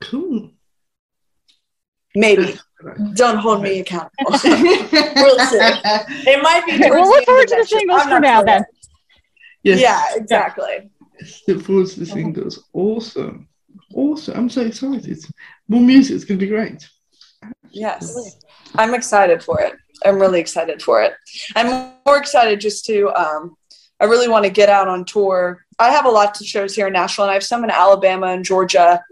[0.00, 0.50] Cool.
[2.14, 2.58] Maybe.
[3.14, 4.10] Don't hold me accountable.
[4.30, 5.58] we'll see.
[5.60, 6.78] It might be.
[6.78, 8.46] we'll look forward to the singles for now, sure.
[8.46, 8.64] then.
[9.62, 9.80] Yes.
[9.80, 10.90] Yeah, exactly.
[11.46, 12.64] Look forward to the singles.
[12.72, 13.48] Awesome.
[13.94, 14.36] Awesome.
[14.36, 15.18] I'm so excited.
[15.68, 16.88] More music is going to be great.
[17.70, 18.38] Yes.
[18.76, 19.74] I'm excited for it.
[20.04, 21.12] I'm really excited for it.
[21.56, 23.56] I'm more excited just to, um,
[24.00, 25.64] I really want to get out on tour.
[25.78, 28.28] I have a lot of shows here in Nashville and I have some in Alabama
[28.28, 29.02] and Georgia.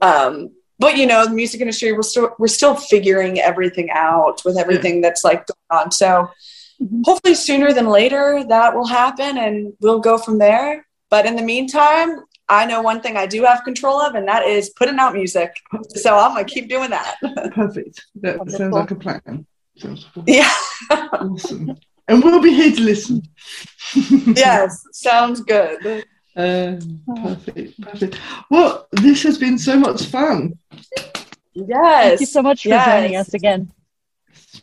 [0.00, 4.58] Um, but you know, the music industry, we're still, we're still figuring everything out with
[4.58, 5.02] everything yeah.
[5.02, 5.90] that's like going on.
[5.90, 6.30] So
[6.82, 7.02] mm-hmm.
[7.04, 10.86] hopefully sooner than later that will happen and we'll go from there.
[11.10, 14.46] But in the meantime, I know one thing I do have control of, and that
[14.46, 15.54] is putting out music.
[15.94, 17.16] So I'm gonna keep doing that.
[17.54, 18.04] Perfect.
[18.16, 18.58] That Wonderful.
[18.58, 19.46] sounds like a plan.
[19.76, 20.50] Sounds yeah.
[20.90, 21.76] awesome.
[22.08, 23.22] And we'll be here to listen.
[23.94, 26.04] yes, sounds good.
[26.34, 28.18] Um, perfect, perfect.
[28.50, 30.58] Well, this has been so much fun.
[31.54, 32.08] Yes.
[32.08, 32.86] Thank you so much for yes.
[32.86, 33.72] joining us again.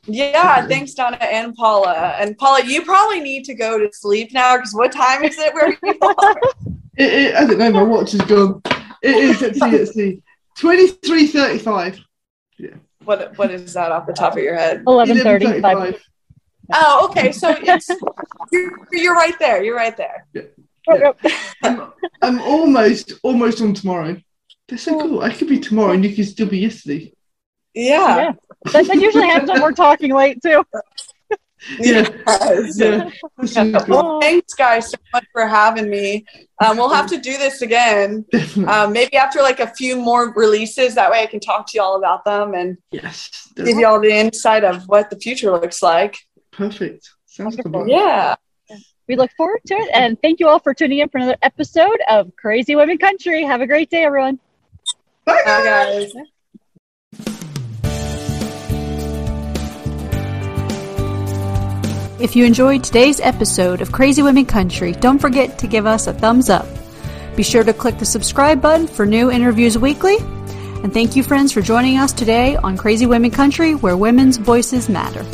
[0.05, 2.15] Yeah, thanks, Donna and Paula.
[2.19, 5.53] And Paula, you probably need to go to sleep now because what time is it
[5.53, 6.41] where you are?
[6.97, 7.71] It, it, I don't know.
[7.71, 8.61] My watch is gone.
[9.01, 9.39] It is.
[9.39, 9.71] Let's see.
[9.71, 10.21] Let's see.
[10.57, 11.97] Twenty three thirty five.
[12.57, 12.71] Yeah.
[13.05, 14.83] What What is that off the top of your head?
[14.85, 16.03] Eleven thirty five.
[16.73, 17.31] Oh, okay.
[17.31, 17.89] So it's
[18.51, 19.63] you're, you're right there.
[19.63, 20.25] You're right there.
[20.33, 20.43] Yeah.
[20.87, 21.11] yeah.
[21.63, 24.17] I'm, I'm almost almost on tomorrow.
[24.67, 25.21] That's so cool.
[25.21, 27.11] I could be tomorrow, and you could still be yesterday.
[27.73, 28.17] Yeah.
[28.17, 28.31] yeah.
[28.71, 30.63] That, that usually happens when we're talking late too.
[31.79, 32.09] yeah.
[32.75, 33.09] yeah.
[33.87, 36.25] Well, thanks, guys, so much for having me.
[36.63, 38.25] Um, we'll have to do this again.
[38.67, 40.95] Um, maybe after like a few more releases.
[40.95, 43.99] That way, I can talk to you all about them and yes, give you all
[43.99, 46.17] the insight of what the future looks like.
[46.59, 47.09] Perfect.
[47.25, 47.87] Sounds good.
[47.87, 48.35] Yeah.
[49.07, 51.97] We look forward to it, and thank you all for tuning in for another episode
[52.09, 53.45] of Crazy Women Country.
[53.45, 54.39] Have a great day, everyone.
[55.23, 56.11] Bye, guys.
[56.13, 56.21] Bye,
[57.23, 57.39] guys.
[62.19, 66.13] If you enjoyed today's episode of Crazy Women Country, don't forget to give us a
[66.13, 66.67] thumbs up.
[67.37, 70.17] Be sure to click the subscribe button for new interviews weekly.
[70.83, 74.89] And thank you, friends, for joining us today on Crazy Women Country, where women's voices
[74.89, 75.25] matter.